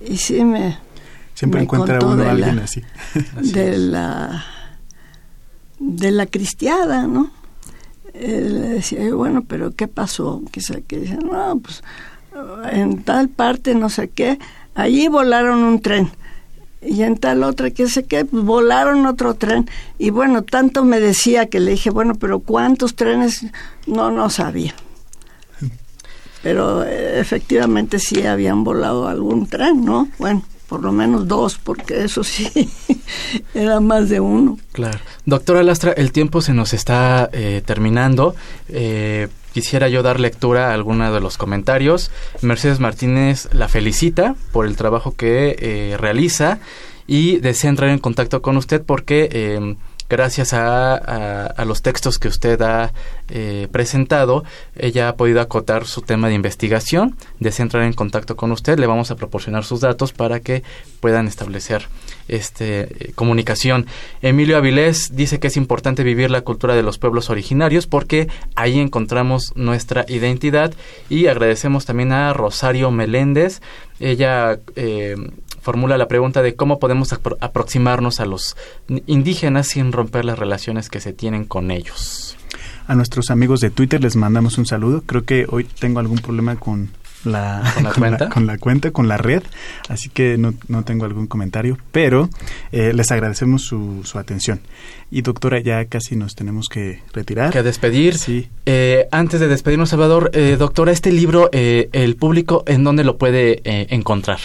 y 0.00 0.16
sí 0.16 0.42
me... 0.42 0.78
Siempre 1.34 1.60
me 1.60 1.64
encuentra 1.64 1.98
uno 1.98 2.22
a 2.22 2.30
alguien 2.30 2.58
así. 2.58 2.82
así. 3.36 3.52
De 3.52 3.76
la, 3.76 4.44
de 5.78 6.10
la 6.10 6.24
cristiada, 6.24 7.06
¿no? 7.06 7.30
Él 8.14 8.62
decía, 8.76 9.14
bueno, 9.14 9.44
pero 9.46 9.74
¿qué 9.74 9.88
pasó? 9.88 10.42
Que, 10.50 10.62
que 10.86 11.00
dice, 11.00 11.16
no, 11.16 11.58
pues 11.58 11.82
en 12.70 13.02
tal 13.02 13.28
parte, 13.28 13.74
no 13.74 13.88
sé 13.88 14.08
qué, 14.08 14.38
allí 14.74 15.08
volaron 15.08 15.62
un 15.62 15.80
tren. 15.80 16.10
Y 16.82 17.02
en 17.02 17.16
tal 17.16 17.42
otra, 17.44 17.70
que 17.70 17.88
sé 17.88 18.04
qué, 18.04 18.24
pues 18.24 18.44
volaron 18.44 19.06
otro 19.06 19.34
tren. 19.34 19.68
Y 19.98 20.10
bueno, 20.10 20.42
tanto 20.42 20.84
me 20.84 21.00
decía 21.00 21.46
que 21.46 21.60
le 21.60 21.72
dije, 21.72 21.90
bueno, 21.90 22.14
pero 22.14 22.40
¿cuántos 22.40 22.94
trenes? 22.94 23.46
No, 23.86 24.10
no 24.10 24.28
sabía. 24.28 24.74
Pero 26.42 26.84
eh, 26.84 27.20
efectivamente 27.20 27.98
sí 27.98 28.26
habían 28.26 28.64
volado 28.64 29.08
algún 29.08 29.46
tren, 29.46 29.82
¿no? 29.82 30.08
Bueno, 30.18 30.42
por 30.68 30.82
lo 30.82 30.92
menos 30.92 31.26
dos, 31.26 31.56
porque 31.56 32.04
eso 32.04 32.22
sí, 32.22 32.50
era 33.54 33.80
más 33.80 34.10
de 34.10 34.20
uno. 34.20 34.58
Claro. 34.72 34.98
Doctora 35.24 35.62
Lastra, 35.62 35.92
el 35.92 36.12
tiempo 36.12 36.42
se 36.42 36.52
nos 36.52 36.74
está 36.74 37.30
eh, 37.32 37.62
terminando. 37.64 38.34
Eh, 38.68 39.28
quisiera 39.54 39.88
yo 39.88 40.02
dar 40.02 40.18
lectura 40.18 40.70
a 40.70 40.74
alguno 40.74 41.10
de 41.14 41.20
los 41.20 41.38
comentarios. 41.38 42.10
Mercedes 42.42 42.80
Martínez 42.80 43.48
la 43.52 43.68
felicita 43.68 44.34
por 44.52 44.66
el 44.66 44.76
trabajo 44.76 45.14
que 45.14 45.56
eh, 45.58 45.96
realiza 45.96 46.58
y 47.06 47.38
desea 47.38 47.70
entrar 47.70 47.90
en 47.90 48.00
contacto 48.00 48.42
con 48.42 48.56
usted 48.56 48.82
porque 48.84 49.28
eh, 49.30 49.76
gracias 50.14 50.52
a, 50.52 51.52
los 51.66 51.82
textos 51.82 52.20
que 52.20 52.28
usted 52.28 52.62
ha 52.62 52.92
eh, 53.28 53.66
presentado, 53.72 54.44
ella 54.76 55.08
ha 55.08 55.16
podido 55.16 55.40
acotar 55.40 55.86
su 55.86 56.02
tema 56.02 56.28
de 56.28 56.34
investigación. 56.34 57.16
Desea 57.40 57.64
entrar 57.64 57.82
en 57.82 57.94
contacto 57.94 58.36
con 58.36 58.52
usted, 58.52 58.78
le 58.78 58.86
vamos 58.86 59.10
a 59.10 59.16
proporcionar 59.16 59.64
sus 59.64 59.80
datos 59.80 60.12
para 60.12 60.38
que 60.38 60.62
puedan 61.00 61.26
establecer 61.26 61.88
este, 62.28 63.12
comunicación. 63.16 63.86
Emilio 64.22 64.56
Avilés 64.56 65.16
dice 65.16 65.40
que 65.40 65.48
es 65.48 65.56
importante 65.56 66.04
vivir 66.04 66.30
la 66.30 66.42
cultura 66.42 66.76
de 66.76 66.84
los 66.84 66.98
pueblos 66.98 67.28
originarios 67.28 67.88
porque 67.88 68.28
ahí 68.54 68.78
encontramos 68.78 69.52
nuestra 69.56 70.04
identidad 70.06 70.74
y 71.10 71.26
agradecemos 71.26 71.86
también 71.86 72.12
a 72.12 72.32
Rosario 72.32 72.92
Meléndez. 72.92 73.60
Ella 73.98 74.58
eh, 74.76 75.16
formula 75.64 75.96
la 75.98 76.08
pregunta 76.08 76.42
de 76.42 76.54
cómo 76.54 76.78
podemos 76.78 77.12
aproximarnos 77.40 78.20
a 78.20 78.26
los 78.26 78.56
indígenas 79.06 79.68
sin 79.68 79.92
romper 79.92 80.26
las 80.26 80.38
relaciones 80.38 80.90
que 80.90 81.00
se 81.00 81.12
tienen 81.12 81.46
con 81.46 81.70
ellos. 81.70 82.36
A 82.86 82.94
nuestros 82.94 83.30
amigos 83.30 83.60
de 83.60 83.70
Twitter 83.70 84.02
les 84.02 84.14
mandamos 84.14 84.58
un 84.58 84.66
saludo. 84.66 85.02
Creo 85.06 85.24
que 85.24 85.46
hoy 85.48 85.64
tengo 85.64 86.00
algún 86.00 86.18
problema 86.18 86.56
con 86.56 86.90
la, 87.24 87.62
¿Con 87.74 87.84
la 87.84 87.92
cuenta? 87.92 88.28
con 88.28 88.46
la 88.46 88.58
cuenta, 88.58 88.90
con 88.90 89.08
la 89.08 89.16
red, 89.16 89.42
así 89.88 90.10
que 90.10 90.36
no, 90.36 90.52
no 90.68 90.84
tengo 90.84 91.06
algún 91.06 91.26
comentario, 91.26 91.78
pero 91.90 92.28
eh, 92.70 92.92
les 92.92 93.10
agradecemos 93.10 93.62
su, 93.62 94.02
su, 94.04 94.18
atención. 94.18 94.60
Y 95.10 95.22
doctora, 95.22 95.60
ya 95.60 95.86
casi 95.86 96.16
nos 96.16 96.34
tenemos 96.34 96.68
que 96.68 97.00
retirar. 97.14 97.50
Que 97.50 97.62
despedir. 97.62 98.18
Sí. 98.18 98.50
Eh, 98.66 99.08
antes 99.10 99.40
de 99.40 99.48
despedirnos, 99.48 99.88
Salvador, 99.88 100.30
eh, 100.34 100.56
doctora, 100.58 100.92
este 100.92 101.10
libro, 101.10 101.48
el 101.52 102.16
público, 102.16 102.64
¿en 102.66 102.84
dónde 102.84 103.04
lo 103.04 103.16
puede 103.16 103.62
encontrar? 103.64 104.40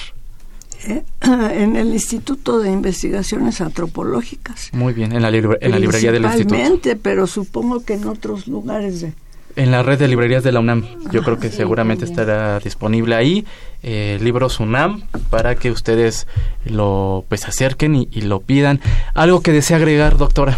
en 1.22 1.76
el 1.76 1.90
Instituto 1.90 2.60
de 2.60 2.72
Investigaciones 2.72 3.62
Antropológicas. 3.62 4.70
Muy 4.74 4.94
bien, 4.94 5.12
en 5.12 5.22
la, 5.22 5.30
en 5.30 5.72
la 5.72 5.80
librería 5.80 6.12
del 6.12 6.26
instituto. 6.26 6.98
pero 7.02 7.28
supongo 7.28 7.84
que 7.84 7.94
en 7.94 8.08
otros 8.08 8.48
lugares 8.48 9.02
de 9.02 9.14
en 9.56 9.72
la 9.72 9.84
red 9.84 10.00
de 10.00 10.08
librerías 10.08 10.44
de 10.44 10.52
la 10.52 10.60
UNAM. 10.60 10.86
Yo 11.12 11.22
creo 11.24 11.38
que 11.38 11.50
seguramente 11.50 12.06
estará 12.06 12.60
disponible 12.60 13.16
ahí 13.16 13.46
eh, 13.84 14.18
libros 14.22 14.60
UNAM 14.60 15.04
para 15.30 15.56
que 15.56 15.72
ustedes 15.72 16.28
lo 16.66 17.26
pues 17.28 17.46
acerquen 17.46 17.96
y, 17.96 18.08
y 18.12 18.22
lo 18.22 18.40
pidan. 18.40 18.80
Algo 19.14 19.42
que 19.42 19.52
desea 19.52 19.78
agregar, 19.78 20.18
doctora. 20.18 20.58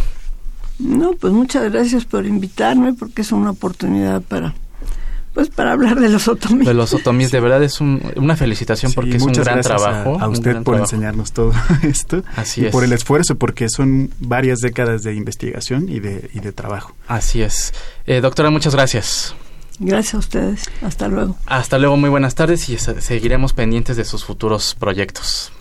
No, 0.78 1.14
pues 1.14 1.32
muchas 1.34 1.72
gracias 1.72 2.06
por 2.06 2.26
invitarme 2.26 2.94
porque 2.94 3.22
es 3.22 3.32
una 3.32 3.52
oportunidad 3.52 4.22
para 4.22 4.54
pues 5.34 5.50
para 5.50 5.72
hablar 5.72 6.00
de 6.00 6.10
los 6.10 6.28
otomíes. 6.28 6.68
De 6.68 6.74
los 6.74 6.94
otomíes, 6.94 7.32
de 7.32 7.40
verdad 7.40 7.64
es 7.64 7.80
una 7.80 8.36
felicitación 8.36 8.94
porque 8.94 9.18
es 9.18 9.24
un 9.24 9.32
gran 9.32 9.62
trabajo. 9.62 10.18
A, 10.20 10.28
usted 10.28 10.62
por 10.64 10.78
enseñarnos 10.78 11.32
todo 11.32 11.54
esto. 11.84 12.24
Así 12.36 12.66
y 12.66 12.70
por 12.70 12.84
el 12.84 12.92
esfuerzo, 12.94 13.36
porque 13.36 13.70
son 13.70 14.12
varias 14.20 14.60
décadas 14.60 15.04
de 15.04 15.16
investigación 15.16 15.88
y 15.90 16.00
de, 16.00 16.30
y 16.34 16.40
de 16.40 16.52
trabajo. 16.52 16.96
Así 17.08 17.42
es. 17.42 17.74
Eh, 18.06 18.22
doctora, 18.22 18.50
muchas 18.50 18.76
gracias. 18.76 19.34
Gracias 19.80 20.14
a 20.14 20.18
ustedes. 20.18 20.70
Hasta 20.82 21.08
luego. 21.08 21.38
Hasta 21.46 21.80
luego, 21.80 21.98
muy 21.98 22.10
buenas 22.10 22.36
tardes 22.36 22.70
y 22.70 22.78
seguiremos 22.78 23.54
pendientes 23.54 23.98
de 23.98 24.06
sus 24.06 24.24
futuros 24.24 24.76
proyectos. 24.78 25.52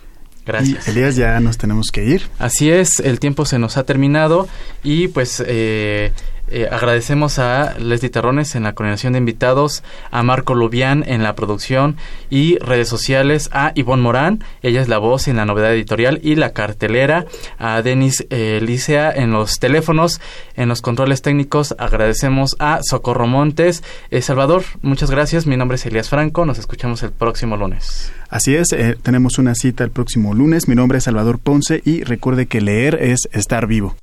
Gracias. 0.45 0.87
Elías, 0.87 1.15
ya 1.15 1.39
nos 1.39 1.57
tenemos 1.57 1.87
que 1.91 2.03
ir. 2.03 2.23
Así 2.39 2.69
es, 2.69 2.99
el 2.99 3.19
tiempo 3.19 3.45
se 3.45 3.59
nos 3.59 3.77
ha 3.77 3.83
terminado 3.83 4.47
y 4.83 5.07
pues 5.07 5.41
eh, 5.45 6.11
eh, 6.51 6.67
agradecemos 6.69 7.39
a 7.39 7.75
Leslie 7.79 8.09
Terrones 8.09 8.55
en 8.55 8.63
la 8.63 8.73
coordinación 8.73 9.13
de 9.13 9.19
invitados, 9.19 9.83
a 10.11 10.21
Marco 10.21 10.53
Lubián 10.53 11.03
en 11.07 11.23
la 11.23 11.33
producción 11.33 11.95
y 12.29 12.57
redes 12.57 12.89
sociales, 12.89 13.49
a 13.53 13.71
Ivonne 13.75 14.03
Morán, 14.03 14.43
ella 14.61 14.81
es 14.81 14.89
la 14.89 14.97
voz 14.97 15.27
en 15.27 15.37
la 15.37 15.45
novedad 15.45 15.73
editorial 15.73 16.19
y 16.21 16.35
la 16.35 16.51
cartelera, 16.51 17.25
a 17.57 17.81
Denis 17.81 18.25
eh, 18.29 18.59
Licea 18.61 19.11
en 19.11 19.31
los 19.31 19.59
teléfonos, 19.59 20.19
en 20.55 20.67
los 20.67 20.81
controles 20.81 21.21
técnicos, 21.21 21.73
agradecemos 21.77 22.55
a 22.59 22.79
Socorro 22.83 23.27
Montes. 23.27 23.83
Eh, 24.09 24.21
Salvador, 24.21 24.63
muchas 24.81 25.09
gracias, 25.09 25.47
mi 25.47 25.55
nombre 25.57 25.75
es 25.75 25.85
Elías 25.85 26.09
Franco, 26.09 26.45
nos 26.45 26.59
escuchamos 26.59 27.01
el 27.03 27.11
próximo 27.11 27.55
lunes. 27.55 28.11
Así 28.29 28.55
es, 28.55 28.69
tenemos 29.01 29.37
una 29.37 29.55
cita 29.55 29.83
el 29.83 29.91
próximo 29.91 30.33
lunes, 30.33 30.67
mi 30.67 30.75
nombre 30.75 30.97
es 30.97 31.05
Salvador 31.05 31.39
Ponce 31.39 31.81
y 31.85 32.03
recuerde 32.03 32.45
que 32.45 32.61
leer 32.61 32.95
es 33.01 33.29
estar 33.31 33.67
vivo. 33.67 33.95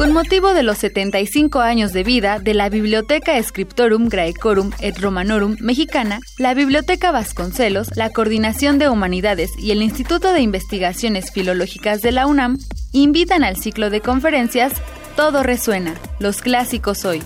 Con 0.00 0.14
motivo 0.14 0.54
de 0.54 0.62
los 0.62 0.78
75 0.78 1.60
años 1.60 1.92
de 1.92 2.04
vida 2.04 2.38
de 2.38 2.54
la 2.54 2.70
Biblioteca 2.70 3.38
Scriptorum 3.42 4.08
Graecorum 4.08 4.70
et 4.80 4.98
Romanorum 4.98 5.56
mexicana, 5.60 6.20
la 6.38 6.54
Biblioteca 6.54 7.10
Vasconcelos, 7.10 7.94
la 7.96 8.08
Coordinación 8.08 8.78
de 8.78 8.88
Humanidades 8.88 9.50
y 9.58 9.72
el 9.72 9.82
Instituto 9.82 10.32
de 10.32 10.40
Investigaciones 10.40 11.30
Filológicas 11.30 12.00
de 12.00 12.12
la 12.12 12.26
UNAM 12.26 12.56
invitan 12.92 13.44
al 13.44 13.58
ciclo 13.58 13.90
de 13.90 14.00
conferencias 14.00 14.72
Todo 15.16 15.42
resuena, 15.42 15.92
los 16.18 16.40
clásicos 16.40 17.04
hoy, 17.04 17.22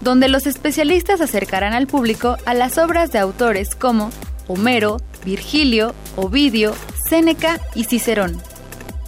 donde 0.00 0.26
los 0.26 0.48
especialistas 0.48 1.20
acercarán 1.20 1.72
al 1.72 1.86
público 1.86 2.36
a 2.46 2.54
las 2.54 2.78
obras 2.78 3.12
de 3.12 3.20
autores 3.20 3.76
como 3.76 4.10
Homero, 4.48 4.96
Virgilio, 5.24 5.94
Ovidio, 6.16 6.74
Séneca 7.08 7.60
y 7.76 7.84
Cicerón. 7.84 8.42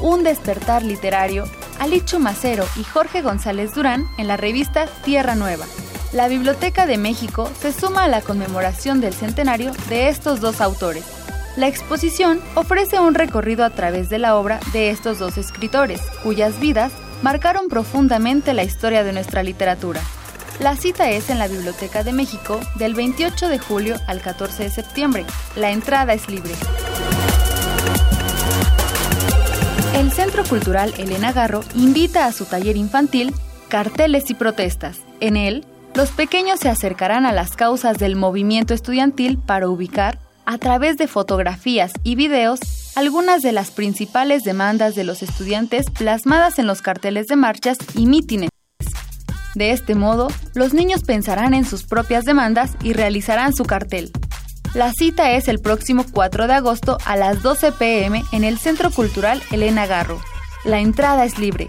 Un 0.00 0.22
despertar 0.22 0.84
literario, 0.84 1.46
Alicho 1.80 2.20
Macero 2.20 2.64
y 2.76 2.84
Jorge 2.84 3.20
González 3.20 3.74
Durán 3.74 4.04
en 4.16 4.28
la 4.28 4.36
revista 4.36 4.86
Tierra 5.04 5.34
Nueva 5.34 5.66
la 6.14 6.28
Biblioteca 6.28 6.86
de 6.86 6.96
México 6.96 7.50
se 7.60 7.72
suma 7.72 8.04
a 8.04 8.08
la 8.08 8.20
conmemoración 8.20 9.00
del 9.00 9.12
centenario 9.12 9.72
de 9.88 10.08
estos 10.08 10.40
dos 10.40 10.60
autores. 10.60 11.04
La 11.56 11.66
exposición 11.66 12.40
ofrece 12.54 13.00
un 13.00 13.14
recorrido 13.14 13.64
a 13.64 13.70
través 13.70 14.08
de 14.10 14.18
la 14.18 14.36
obra 14.36 14.60
de 14.72 14.90
estos 14.90 15.18
dos 15.18 15.36
escritores, 15.38 16.00
cuyas 16.22 16.60
vidas 16.60 16.92
marcaron 17.22 17.68
profundamente 17.68 18.54
la 18.54 18.62
historia 18.62 19.02
de 19.02 19.12
nuestra 19.12 19.42
literatura. 19.42 20.00
La 20.60 20.76
cita 20.76 21.10
es 21.10 21.30
en 21.30 21.40
la 21.40 21.48
Biblioteca 21.48 22.04
de 22.04 22.12
México 22.12 22.60
del 22.76 22.94
28 22.94 23.48
de 23.48 23.58
julio 23.58 23.96
al 24.06 24.20
14 24.20 24.62
de 24.62 24.70
septiembre. 24.70 25.26
La 25.56 25.72
entrada 25.72 26.14
es 26.14 26.28
libre. 26.28 26.54
El 29.96 30.12
Centro 30.12 30.44
Cultural 30.44 30.94
Elena 30.96 31.32
Garro 31.32 31.62
invita 31.74 32.26
a 32.26 32.32
su 32.32 32.44
taller 32.44 32.76
infantil 32.76 33.34
Carteles 33.68 34.30
y 34.30 34.34
Protestas. 34.34 34.98
En 35.20 35.36
él, 35.36 35.64
los 35.94 36.10
pequeños 36.10 36.60
se 36.60 36.68
acercarán 36.68 37.24
a 37.24 37.32
las 37.32 37.56
causas 37.56 37.98
del 37.98 38.16
movimiento 38.16 38.74
estudiantil 38.74 39.38
para 39.38 39.68
ubicar, 39.68 40.18
a 40.46 40.58
través 40.58 40.98
de 40.98 41.06
fotografías 41.06 41.92
y 42.02 42.16
videos, 42.16 42.60
algunas 42.96 43.42
de 43.42 43.52
las 43.52 43.70
principales 43.70 44.42
demandas 44.42 44.94
de 44.94 45.04
los 45.04 45.22
estudiantes 45.22 45.86
plasmadas 45.90 46.58
en 46.58 46.66
los 46.66 46.82
carteles 46.82 47.28
de 47.28 47.36
marchas 47.36 47.78
y 47.94 48.06
mítines. 48.06 48.50
De 49.54 49.70
este 49.70 49.94
modo, 49.94 50.28
los 50.54 50.74
niños 50.74 51.02
pensarán 51.04 51.54
en 51.54 51.64
sus 51.64 51.84
propias 51.84 52.24
demandas 52.24 52.72
y 52.82 52.92
realizarán 52.92 53.54
su 53.54 53.64
cartel. 53.64 54.10
La 54.74 54.92
cita 54.92 55.30
es 55.30 55.46
el 55.46 55.60
próximo 55.60 56.04
4 56.12 56.48
de 56.48 56.54
agosto 56.54 56.98
a 57.04 57.16
las 57.16 57.42
12 57.42 57.70
pm 57.72 58.24
en 58.32 58.42
el 58.42 58.58
Centro 58.58 58.90
Cultural 58.90 59.40
Elena 59.52 59.86
Garro. 59.86 60.20
La 60.64 60.80
entrada 60.80 61.24
es 61.24 61.38
libre. 61.38 61.68